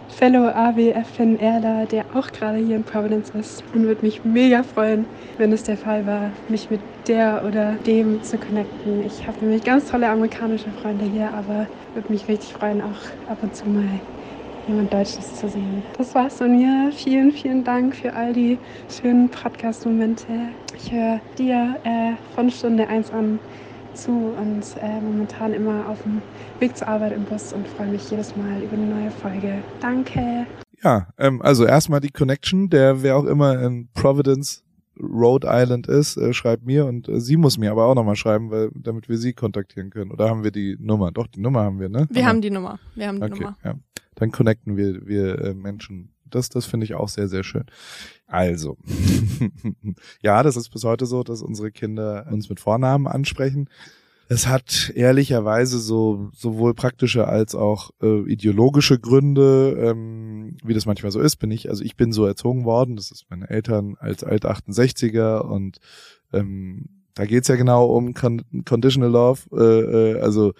[0.07, 5.51] Fellow AWFNRler, der auch gerade hier in Providence ist und würde mich mega freuen, wenn
[5.53, 9.01] es der Fall war, mich mit der oder dem zu connecten.
[9.01, 13.41] Ich habe nämlich ganz tolle amerikanische Freunde hier, aber würde mich richtig freuen, auch ab
[13.43, 14.01] und zu mal
[14.67, 15.83] jemand Deutsches zu sehen.
[15.97, 16.91] Das war's von mir.
[16.93, 18.57] Vielen, vielen Dank für all die
[18.89, 20.25] schönen Podcast-Momente.
[20.75, 23.39] Ich höre dir äh, von Stunde 1 an
[23.93, 26.21] zu und äh, momentan immer auf dem
[26.59, 29.63] Weg zur Arbeit im Bus und freue mich jedes Mal über eine neue Folge.
[29.79, 30.45] Danke.
[30.83, 34.63] Ja, ähm, also erstmal die Connection, der wer auch immer in Providence,
[34.99, 38.51] Rhode Island ist, äh, schreibt mir und äh, sie muss mir aber auch nochmal schreiben,
[38.51, 40.11] weil damit wir sie kontaktieren können.
[40.11, 41.11] Oder haben wir die Nummer?
[41.11, 42.07] Doch, die Nummer haben wir, ne?
[42.11, 42.79] Wir haben die Nummer.
[42.95, 43.57] Wir haben die okay, Nummer.
[43.63, 43.75] ja.
[44.15, 46.13] Dann connecten wir, wir äh, Menschen.
[46.29, 47.65] Das, das finde ich auch sehr, sehr schön.
[48.27, 48.77] Also,
[50.21, 53.69] ja, das ist bis heute so, dass unsere Kinder uns mit Vornamen ansprechen.
[54.29, 61.11] Es hat ehrlicherweise so sowohl praktische als auch äh, ideologische Gründe, ähm, wie das manchmal
[61.11, 61.35] so ist.
[61.35, 62.95] Bin ich, also ich bin so erzogen worden.
[62.95, 65.79] Das ist meine Eltern als alt 68er und
[66.31, 69.41] ähm, da geht's ja genau um Con Conditional Love.
[69.51, 70.53] Äh, äh, also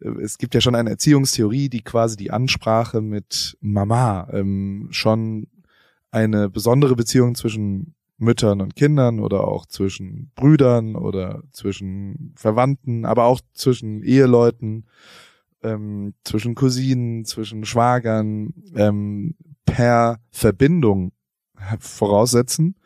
[0.00, 5.48] es gibt ja schon eine Erziehungstheorie, die quasi die Ansprache mit Mama ähm, schon
[6.10, 13.24] eine besondere Beziehung zwischen Müttern und Kindern oder auch zwischen Brüdern oder zwischen Verwandten, aber
[13.24, 14.86] auch zwischen Eheleuten,
[15.62, 21.12] ähm, zwischen Cousinen, zwischen Schwagern ähm, per Verbindung
[21.78, 22.76] voraussetzen.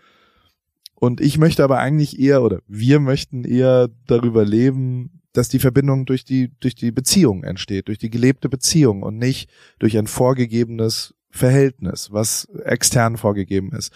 [0.94, 6.04] Und ich möchte aber eigentlich eher, oder wir möchten eher darüber leben, dass die Verbindung
[6.04, 11.14] durch die, durch die Beziehung entsteht, durch die gelebte Beziehung und nicht durch ein vorgegebenes
[11.30, 13.92] Verhältnis, was extern vorgegeben ist.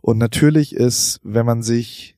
[0.00, 2.16] Und natürlich ist, wenn man sich,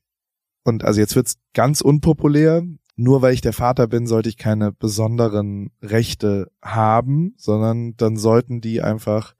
[0.65, 2.63] und also jetzt wird's ganz unpopulär,
[2.97, 8.61] nur weil ich der Vater bin, sollte ich keine besonderen Rechte haben, sondern dann sollten
[8.61, 9.35] die einfach,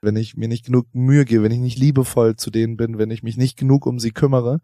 [0.00, 3.10] wenn ich mir nicht genug Mühe gebe, wenn ich nicht liebevoll zu denen bin, wenn
[3.10, 4.60] ich mich nicht genug um sie kümmere,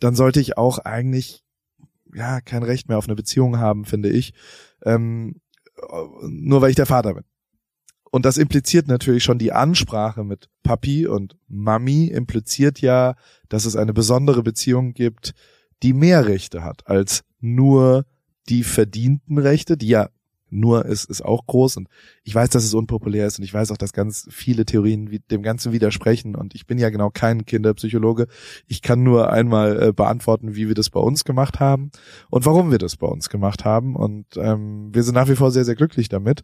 [0.00, 1.44] dann sollte ich auch eigentlich
[2.14, 4.32] ja kein Recht mehr auf eine Beziehung haben, finde ich,
[4.84, 5.40] ähm,
[6.22, 7.24] nur weil ich der Vater bin.
[8.10, 13.16] Und das impliziert natürlich schon die Ansprache mit Papi und Mami impliziert ja,
[13.48, 15.34] dass es eine besondere Beziehung gibt,
[15.82, 18.06] die mehr Rechte hat als nur
[18.48, 20.08] die verdienten Rechte, die ja
[20.50, 21.76] nur ist, ist auch groß.
[21.78, 21.88] Und
[22.24, 25.18] ich weiß, dass es unpopulär ist und ich weiß auch, dass ganz viele Theorien wie-
[25.18, 26.34] dem Ganzen widersprechen.
[26.34, 28.26] Und ich bin ja genau kein Kinderpsychologe.
[28.66, 31.90] Ich kann nur einmal äh, beantworten, wie wir das bei uns gemacht haben
[32.30, 33.96] und warum wir das bei uns gemacht haben.
[33.96, 36.42] Und ähm, wir sind nach wie vor sehr, sehr glücklich damit.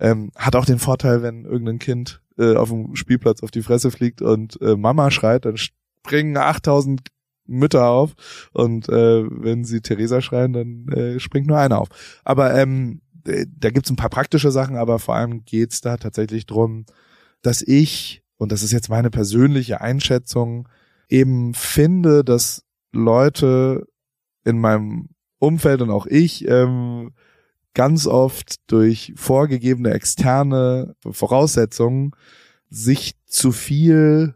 [0.00, 3.90] Ähm, hat auch den Vorteil, wenn irgendein Kind äh, auf dem Spielplatz auf die Fresse
[3.90, 7.00] fliegt und äh, Mama schreit, dann springen 8000
[7.48, 8.14] Mütter auf
[8.52, 11.88] und äh, wenn sie Theresa schreien, dann äh, springt nur einer auf.
[12.24, 16.46] Aber ähm, äh, da gibt's ein paar praktische Sachen, aber vor allem geht's da tatsächlich
[16.46, 16.86] drum,
[17.42, 20.68] dass ich, und das ist jetzt meine persönliche Einschätzung,
[21.08, 23.86] eben finde, dass Leute
[24.44, 27.12] in meinem Umfeld und auch ich ähm,
[27.74, 32.12] ganz oft durch vorgegebene externe Voraussetzungen
[32.70, 34.34] sich zu viel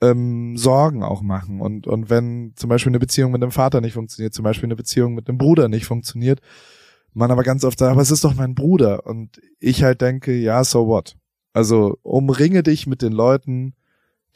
[0.00, 1.60] ähm, Sorgen auch machen.
[1.60, 4.76] Und, und wenn zum Beispiel eine Beziehung mit einem Vater nicht funktioniert, zum Beispiel eine
[4.76, 6.40] Beziehung mit einem Bruder nicht funktioniert,
[7.18, 9.06] man aber ganz oft sagt, aber es ist doch mein Bruder.
[9.06, 11.16] Und ich halt denke, ja, so what?
[11.52, 13.74] Also umringe dich mit den Leuten,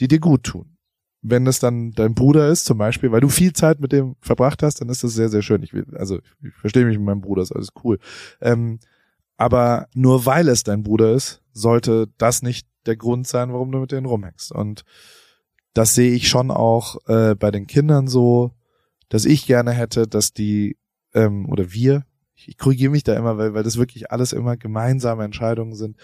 [0.00, 0.76] die dir gut tun.
[1.22, 4.62] Wenn es dann dein Bruder ist, zum Beispiel, weil du viel Zeit mit dem verbracht
[4.62, 5.62] hast, dann ist das sehr, sehr schön.
[5.62, 7.98] Ich will, also ich verstehe mich mit meinem Bruder, ist alles cool.
[8.40, 8.80] Ähm,
[9.36, 13.78] aber nur weil es dein Bruder ist, sollte das nicht der Grund sein, warum du
[13.78, 14.50] mit denen rumhängst.
[14.50, 14.84] Und
[15.74, 18.52] das sehe ich schon auch äh, bei den Kindern so,
[19.08, 20.76] dass ich gerne hätte, dass die
[21.14, 22.04] ähm, oder wir
[22.48, 25.96] ich, korrigiere mich da immer, weil, weil das wirklich alles immer gemeinsame Entscheidungen sind.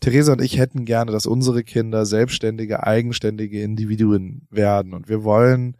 [0.00, 4.94] Theresa und ich hätten gerne, dass unsere Kinder selbstständige, eigenständige Individuen werden.
[4.94, 5.76] Und wir wollen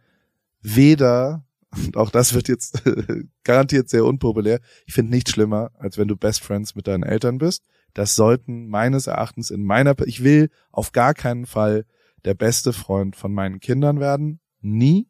[0.61, 1.45] weder,
[1.75, 2.83] und auch das wird jetzt
[3.43, 7.37] garantiert sehr unpopulär, ich finde nichts schlimmer, als wenn du Best Friends mit deinen Eltern
[7.37, 7.63] bist.
[7.93, 11.85] Das sollten meines Erachtens in meiner, ich will auf gar keinen Fall
[12.25, 14.39] der beste Freund von meinen Kindern werden.
[14.61, 15.07] Nie.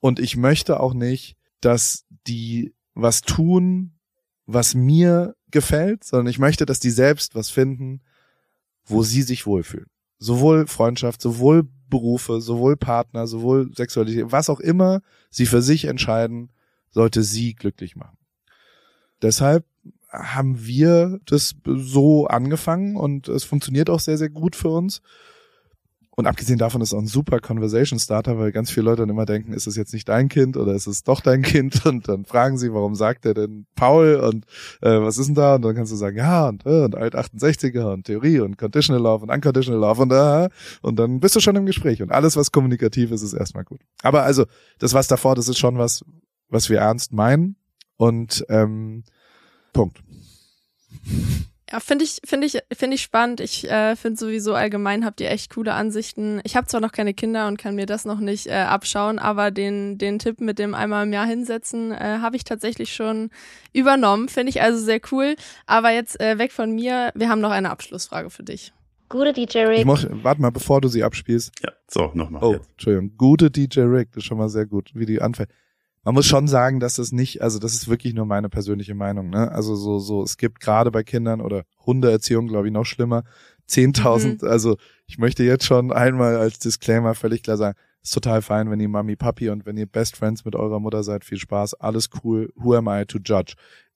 [0.00, 3.91] Und ich möchte auch nicht, dass die was tun,
[4.46, 8.00] was mir gefällt, sondern ich möchte, dass die selbst was finden,
[8.84, 9.86] wo sie sich wohlfühlen.
[10.18, 16.50] Sowohl Freundschaft, sowohl Berufe, sowohl Partner, sowohl Sexualität, was auch immer sie für sich entscheiden,
[16.90, 18.16] sollte sie glücklich machen.
[19.20, 19.64] Deshalb
[20.10, 25.00] haben wir das so angefangen und es funktioniert auch sehr, sehr gut für uns.
[26.14, 29.24] Und abgesehen davon ist auch ein super Conversation Starter, weil ganz viele Leute dann immer
[29.24, 31.86] denken, ist es jetzt nicht dein Kind oder ist es doch dein Kind?
[31.86, 34.44] Und dann fragen sie, warum sagt er denn Paul und
[34.82, 35.54] äh, was ist denn da?
[35.54, 39.02] Und dann kannst du sagen, ja, und, äh, und Alt 68er und Theorie und Conditional
[39.02, 40.48] Love und Unconditional Love und äh,
[40.82, 42.02] und dann bist du schon im Gespräch.
[42.02, 43.80] Und alles, was kommunikativ ist, ist erstmal gut.
[44.02, 44.44] Aber also,
[44.78, 46.04] das was davor, das ist schon was,
[46.48, 47.56] was wir ernst meinen.
[47.96, 49.04] Und ähm,
[49.72, 50.02] Punkt.
[51.72, 53.40] Ja, finde ich, finde ich, finde ich spannend.
[53.40, 56.42] Ich äh, finde sowieso allgemein habt ihr echt coole Ansichten.
[56.44, 59.50] Ich habe zwar noch keine Kinder und kann mir das noch nicht äh, abschauen, aber
[59.50, 63.30] den, den Tipp mit dem einmal im Jahr hinsetzen, äh, habe ich tatsächlich schon
[63.72, 64.28] übernommen.
[64.28, 65.34] Finde ich also sehr cool.
[65.64, 67.10] Aber jetzt äh, weg von mir.
[67.14, 68.74] Wir haben noch eine Abschlussfrage für dich.
[69.08, 69.78] Gute DJ Rick.
[69.78, 71.52] Ich muss, warte mal, bevor du sie abspielst.
[71.62, 72.44] Ja, so, nochmal.
[72.44, 72.68] Oh, jetzt.
[72.72, 73.16] Entschuldigung.
[73.16, 75.48] Gute DJ Rick, das ist schon mal sehr gut, wie die anfängt.
[76.04, 79.30] Man muss schon sagen, dass das nicht, also das ist wirklich nur meine persönliche Meinung,
[79.30, 79.52] ne?
[79.52, 83.22] Also so, so, es gibt gerade bei Kindern oder Hundeerziehung, glaube ich, noch schlimmer,
[83.68, 84.48] 10.000, Mhm.
[84.48, 84.76] also
[85.06, 88.88] ich möchte jetzt schon einmal als Disclaimer völlig klar sagen, ist total fein, wenn ihr
[88.88, 92.52] Mami, Papi und wenn ihr Best Friends mit eurer Mutter seid, viel Spaß, alles cool,
[92.56, 93.54] who am I to judge?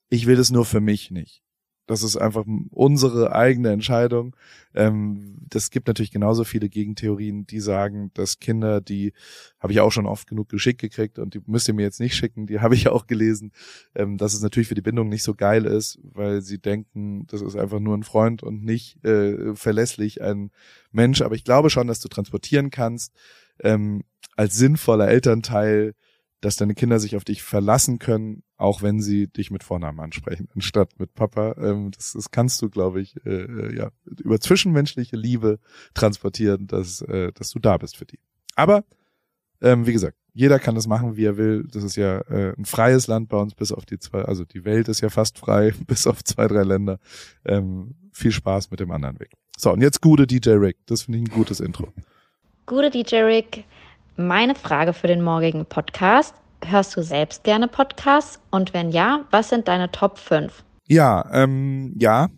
[0.09, 1.43] Ich will das nur für mich nicht.
[1.87, 4.35] Das ist einfach unsere eigene Entscheidung.
[4.75, 9.13] Ähm, das gibt natürlich genauso viele Gegentheorien, die sagen, dass Kinder, die
[9.61, 12.15] habe ich auch schon oft genug geschickt gekriegt und die müsst ihr mir jetzt nicht
[12.15, 13.53] schicken, die habe ich auch gelesen,
[13.95, 17.41] ähm, dass es natürlich für die Bindung nicht so geil ist, weil sie denken, das
[17.41, 20.51] ist einfach nur ein Freund und nicht äh, verlässlich ein
[20.91, 21.23] Mensch.
[21.23, 23.13] Aber ich glaube schon, dass du transportieren kannst
[23.61, 24.03] ähm,
[24.37, 25.95] als sinnvoller Elternteil,
[26.41, 30.49] dass deine Kinder sich auf dich verlassen können, auch wenn sie dich mit Vornamen ansprechen,
[30.55, 31.57] anstatt mit Papa.
[31.59, 35.59] Ähm, das, das kannst du, glaube ich, äh, äh, ja, über zwischenmenschliche Liebe
[35.95, 38.19] transportieren, dass, äh, dass du da bist für die.
[38.55, 38.85] Aber
[39.61, 41.67] ähm, wie gesagt, jeder kann das machen, wie er will.
[41.73, 44.67] Das ist ja äh, ein freies Land bei uns, bis auf die zwei, also die
[44.67, 46.99] Welt ist ja fast frei, bis auf zwei, drei Länder.
[47.45, 49.33] Ähm, viel Spaß mit dem anderen Weg.
[49.57, 50.77] So, und jetzt gute DJ Rick.
[50.87, 51.89] Das finde ich ein gutes Intro.
[52.67, 53.65] Gute DJ Rick.
[54.19, 56.35] Meine Frage für den morgigen Podcast.
[56.65, 58.41] Hörst du selbst gerne Podcasts?
[58.51, 60.65] Und wenn ja, was sind deine Top 5?
[60.89, 62.31] Ja, ähm, ja.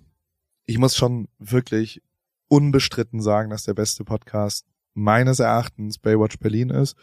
[0.66, 2.02] Ich muss schon wirklich
[2.48, 6.97] unbestritten sagen, dass der beste Podcast meines Erachtens Baywatch Berlin ist,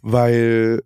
[0.00, 0.82] weil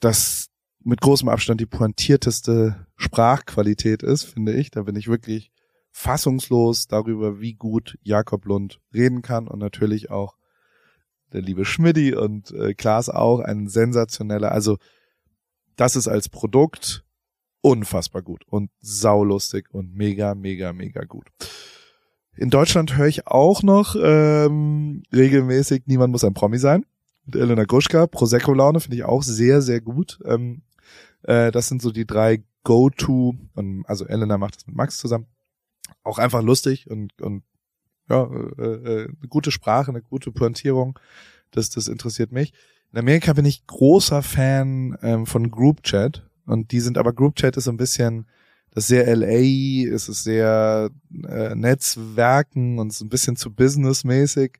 [0.00, 0.46] das
[0.82, 4.70] mit großem Abstand die pointierteste Sprachqualität ist, finde ich.
[4.70, 5.52] Da bin ich wirklich
[5.90, 10.39] fassungslos darüber, wie gut Jakob Lund reden kann und natürlich auch
[11.32, 14.78] der liebe Schmidti und äh, Klaas auch ein sensationeller, also
[15.76, 17.04] das ist als Produkt
[17.62, 21.28] unfassbar gut und saulustig und mega, mega, mega gut.
[22.36, 26.86] In Deutschland höre ich auch noch ähm, regelmäßig Niemand muss ein Promi sein
[27.26, 28.06] mit Elena Gruschka.
[28.06, 30.20] Prosecco-Laune finde ich auch sehr, sehr gut.
[30.24, 30.62] Ähm,
[31.22, 35.26] äh, das sind so die drei Go-To, und also Elena macht das mit Max zusammen.
[36.02, 37.42] Auch einfach lustig und, und
[38.10, 38.24] ja,
[38.58, 40.98] äh, äh, eine gute Sprache, eine gute Pointierung.
[41.52, 42.52] Das, das interessiert mich.
[42.92, 47.36] In Amerika bin ich großer Fan ähm, von Group Chat und die sind aber Group
[47.36, 48.26] Chat ist so ein bisschen
[48.72, 50.90] das ist sehr LA, es ist sehr
[51.26, 54.58] äh, Netzwerken und ist ein bisschen zu businessmäßig.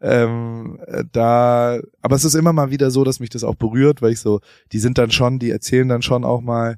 [0.00, 4.02] Ähm, äh, da, aber es ist immer mal wieder so, dass mich das auch berührt,
[4.02, 4.40] weil ich so,
[4.72, 6.76] die sind dann schon, die erzählen dann schon auch mal,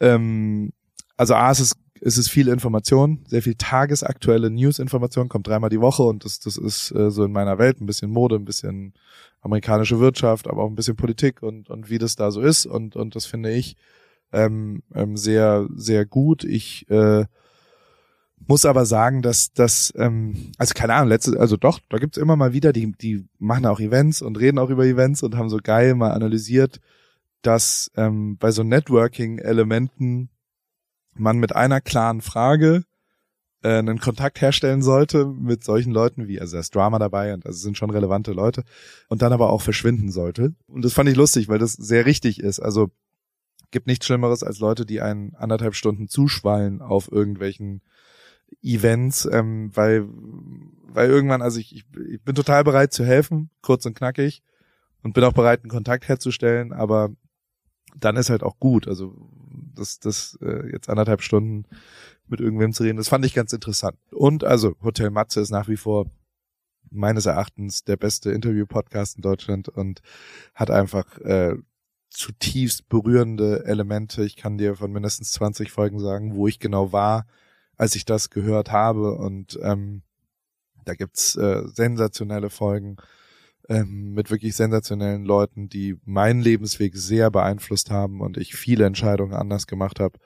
[0.00, 0.72] ähm,
[1.18, 5.80] also A, es ist, es ist viel Information, sehr viel tagesaktuelle News-Information, kommt dreimal die
[5.80, 8.94] Woche und das, das ist äh, so in meiner Welt ein bisschen Mode, ein bisschen
[9.40, 12.96] amerikanische Wirtschaft, aber auch ein bisschen Politik und, und wie das da so ist und,
[12.96, 13.76] und das finde ich
[14.32, 16.42] ähm, ähm, sehr, sehr gut.
[16.42, 17.24] Ich äh,
[18.48, 22.34] muss aber sagen, dass das, ähm, also keine Ahnung, letzte, also doch, da gibt's immer
[22.34, 25.58] mal wieder, die, die machen auch Events und reden auch über Events und haben so
[25.62, 26.80] geil mal analysiert,
[27.42, 30.30] dass ähm, bei so Networking-Elementen
[31.14, 32.84] man mit einer klaren Frage
[33.62, 37.46] äh, einen Kontakt herstellen sollte mit solchen Leuten wie, also da ist Drama dabei und
[37.46, 38.64] also sind schon relevante Leute
[39.08, 40.54] und dann aber auch verschwinden sollte.
[40.66, 42.60] Und das fand ich lustig, weil das sehr richtig ist.
[42.60, 42.90] Also
[43.70, 47.82] gibt nichts Schlimmeres als Leute, die einen anderthalb Stunden zuschwallen auf irgendwelchen
[48.62, 50.06] Events, ähm, weil,
[50.84, 54.42] weil irgendwann, also ich, ich, ich bin total bereit zu helfen, kurz und knackig,
[55.02, 57.10] und bin auch bereit, einen Kontakt herzustellen, aber
[57.96, 58.86] dann ist halt auch gut.
[58.86, 59.28] Also
[59.74, 61.64] das, das äh, jetzt anderthalb Stunden
[62.26, 63.96] mit irgendwem zu reden, das fand ich ganz interessant.
[64.10, 66.06] Und also Hotel Matze ist nach wie vor
[66.90, 70.02] meines Erachtens der beste Interview-Podcast in Deutschland und
[70.54, 71.56] hat einfach äh,
[72.10, 74.24] zutiefst berührende Elemente.
[74.24, 77.26] Ich kann dir von mindestens 20 Folgen sagen, wo ich genau war,
[77.76, 79.14] als ich das gehört habe.
[79.14, 80.02] Und ähm,
[80.84, 82.96] da gibt's äh, sensationelle Folgen
[83.68, 89.34] ähm, mit wirklich sensationellen Leuten, die meinen Lebensweg sehr beeinflusst haben und ich viele Entscheidungen
[89.34, 90.18] anders gemacht habe,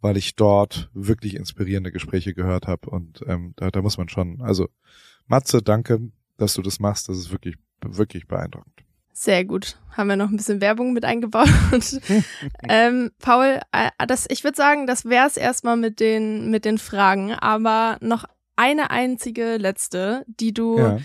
[0.00, 2.90] weil ich dort wirklich inspirierende Gespräche gehört habe.
[2.90, 4.68] Und ähm, da, da muss man schon, also
[5.26, 6.00] Matze, danke,
[6.38, 7.08] dass du das machst.
[7.08, 8.72] Das ist wirklich, wirklich beeindruckend.
[9.12, 9.78] Sehr gut.
[9.90, 11.48] Haben wir noch ein bisschen Werbung mit eingebaut.
[12.68, 16.78] ähm, Paul, äh, das, ich würde sagen, das wäre es erstmal mit den, mit den
[16.78, 18.24] Fragen, aber noch
[18.56, 20.98] eine einzige letzte, die du ja.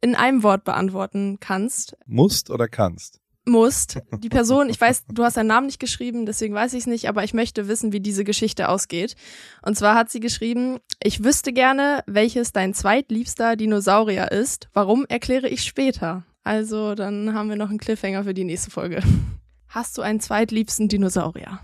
[0.00, 1.96] In einem Wort beantworten kannst.
[2.06, 3.20] Musst oder kannst?
[3.44, 4.00] Musst.
[4.22, 7.08] Die Person, ich weiß, du hast deinen Namen nicht geschrieben, deswegen weiß ich es nicht,
[7.08, 9.14] aber ich möchte wissen, wie diese Geschichte ausgeht.
[9.62, 14.68] Und zwar hat sie geschrieben, ich wüsste gerne, welches dein zweitliebster Dinosaurier ist.
[14.72, 16.24] Warum erkläre ich später?
[16.42, 19.02] Also dann haben wir noch einen Cliffhanger für die nächste Folge.
[19.68, 21.60] Hast du einen zweitliebsten Dinosaurier?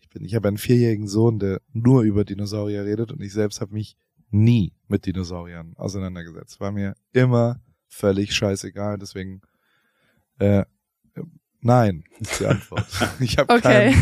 [0.00, 3.60] Ich bin, ich habe einen vierjährigen Sohn, der nur über Dinosaurier redet und ich selbst
[3.60, 3.96] habe mich
[4.30, 6.60] nie mit Dinosauriern auseinandergesetzt.
[6.60, 8.98] War mir immer völlig scheißegal.
[8.98, 9.42] Deswegen
[10.38, 10.64] äh,
[11.60, 12.86] nein, ist die Antwort.
[13.20, 13.94] Ich habe okay.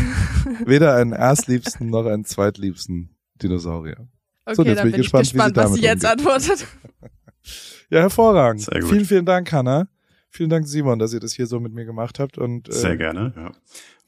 [0.65, 4.07] weder einen erstliebsten noch einen zweitliebsten Dinosaurier.
[4.45, 6.27] Okay, so, jetzt bin ich gespannt, gespannt wie sie was sie jetzt umgeht.
[6.27, 6.67] antwortet.
[7.89, 8.67] ja, hervorragend.
[8.87, 9.87] Vielen, vielen Dank, Hannah.
[10.29, 12.37] Vielen Dank, Simon, dass ihr das hier so mit mir gemacht habt.
[12.37, 13.51] Und, äh, Sehr gerne, ja.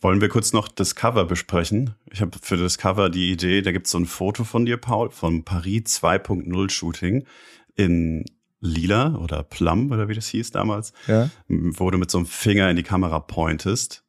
[0.02, 1.96] Wollen wir kurz noch das Cover besprechen?
[2.10, 4.78] Ich habe für das Cover die Idee, da gibt es so ein Foto von dir,
[4.78, 7.26] Paul, vom Paris 2.0 Shooting
[7.76, 8.24] in
[8.62, 11.30] Lila oder Plum oder wie das hieß damals, ja.
[11.48, 14.04] wo du mit so einem Finger in die Kamera pointest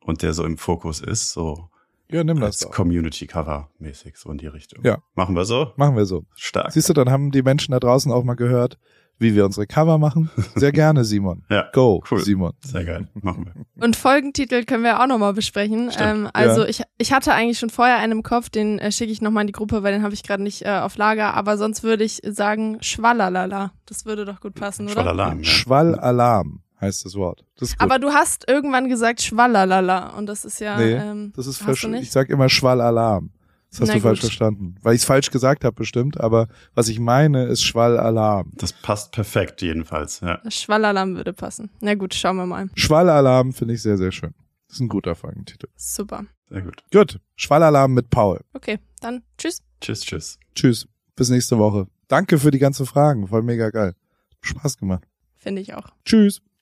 [0.00, 1.70] und der so im Fokus ist, so
[2.10, 4.84] ja, nimm das als Community Cover mäßig so in die Richtung.
[4.84, 4.98] Ja.
[5.14, 5.72] Machen wir so?
[5.76, 6.26] Machen wir so.
[6.34, 6.72] Stark.
[6.72, 8.78] Siehst du, dann haben die Menschen da draußen auch mal gehört,
[9.18, 10.30] wie wir unsere Cover machen.
[10.54, 11.44] Sehr gerne, Simon.
[11.50, 12.20] ja, Go, cool.
[12.20, 12.52] Simon.
[12.60, 13.08] Sehr geil.
[13.14, 13.84] Machen wir.
[13.84, 15.90] Und Folgentitel können wir auch nochmal besprechen.
[15.98, 16.68] Ähm, also ja.
[16.68, 19.46] ich, ich hatte eigentlich schon vorher einen im Kopf, den äh, schicke ich nochmal in
[19.48, 21.34] die Gruppe, weil den habe ich gerade nicht äh, auf Lager.
[21.34, 23.72] Aber sonst würde ich sagen Schwallalala.
[23.86, 24.94] Das würde doch gut passen, oder?
[24.94, 25.38] Schwallalarm.
[25.38, 25.44] Ja.
[25.44, 27.44] Schwallalarm heißt das Wort.
[27.58, 30.76] Das Aber du hast irgendwann gesagt Schwallalala und das ist ja.
[30.76, 31.84] Nee, ähm, das ist falsch.
[31.84, 33.30] Ich sag immer Schwallalarm.
[33.74, 34.76] Das hast Na du falsch verstanden.
[34.82, 38.52] Weil ich es falsch gesagt habe bestimmt, aber was ich meine ist Schwallalarm.
[38.54, 40.40] Das passt perfekt jedenfalls, ja.
[40.48, 41.70] Schwallalarm würde passen.
[41.80, 42.68] Na gut, schauen wir mal.
[42.76, 44.32] Schwallalarm finde ich sehr, sehr schön.
[44.68, 45.66] Das ist ein guter Folgentitel.
[45.74, 46.24] Super.
[46.48, 46.84] Sehr gut.
[46.92, 47.18] Gut.
[47.34, 48.40] Schwallalarm mit Paul.
[48.52, 49.60] Okay, dann tschüss.
[49.80, 50.38] Tschüss, tschüss.
[50.54, 50.86] Tschüss.
[51.16, 51.88] Bis nächste Woche.
[52.06, 53.26] Danke für die ganzen Fragen.
[53.26, 53.94] Voll mega geil.
[54.40, 55.02] Spaß gemacht.
[55.36, 55.88] Finde ich auch.
[56.04, 56.40] Tschüss.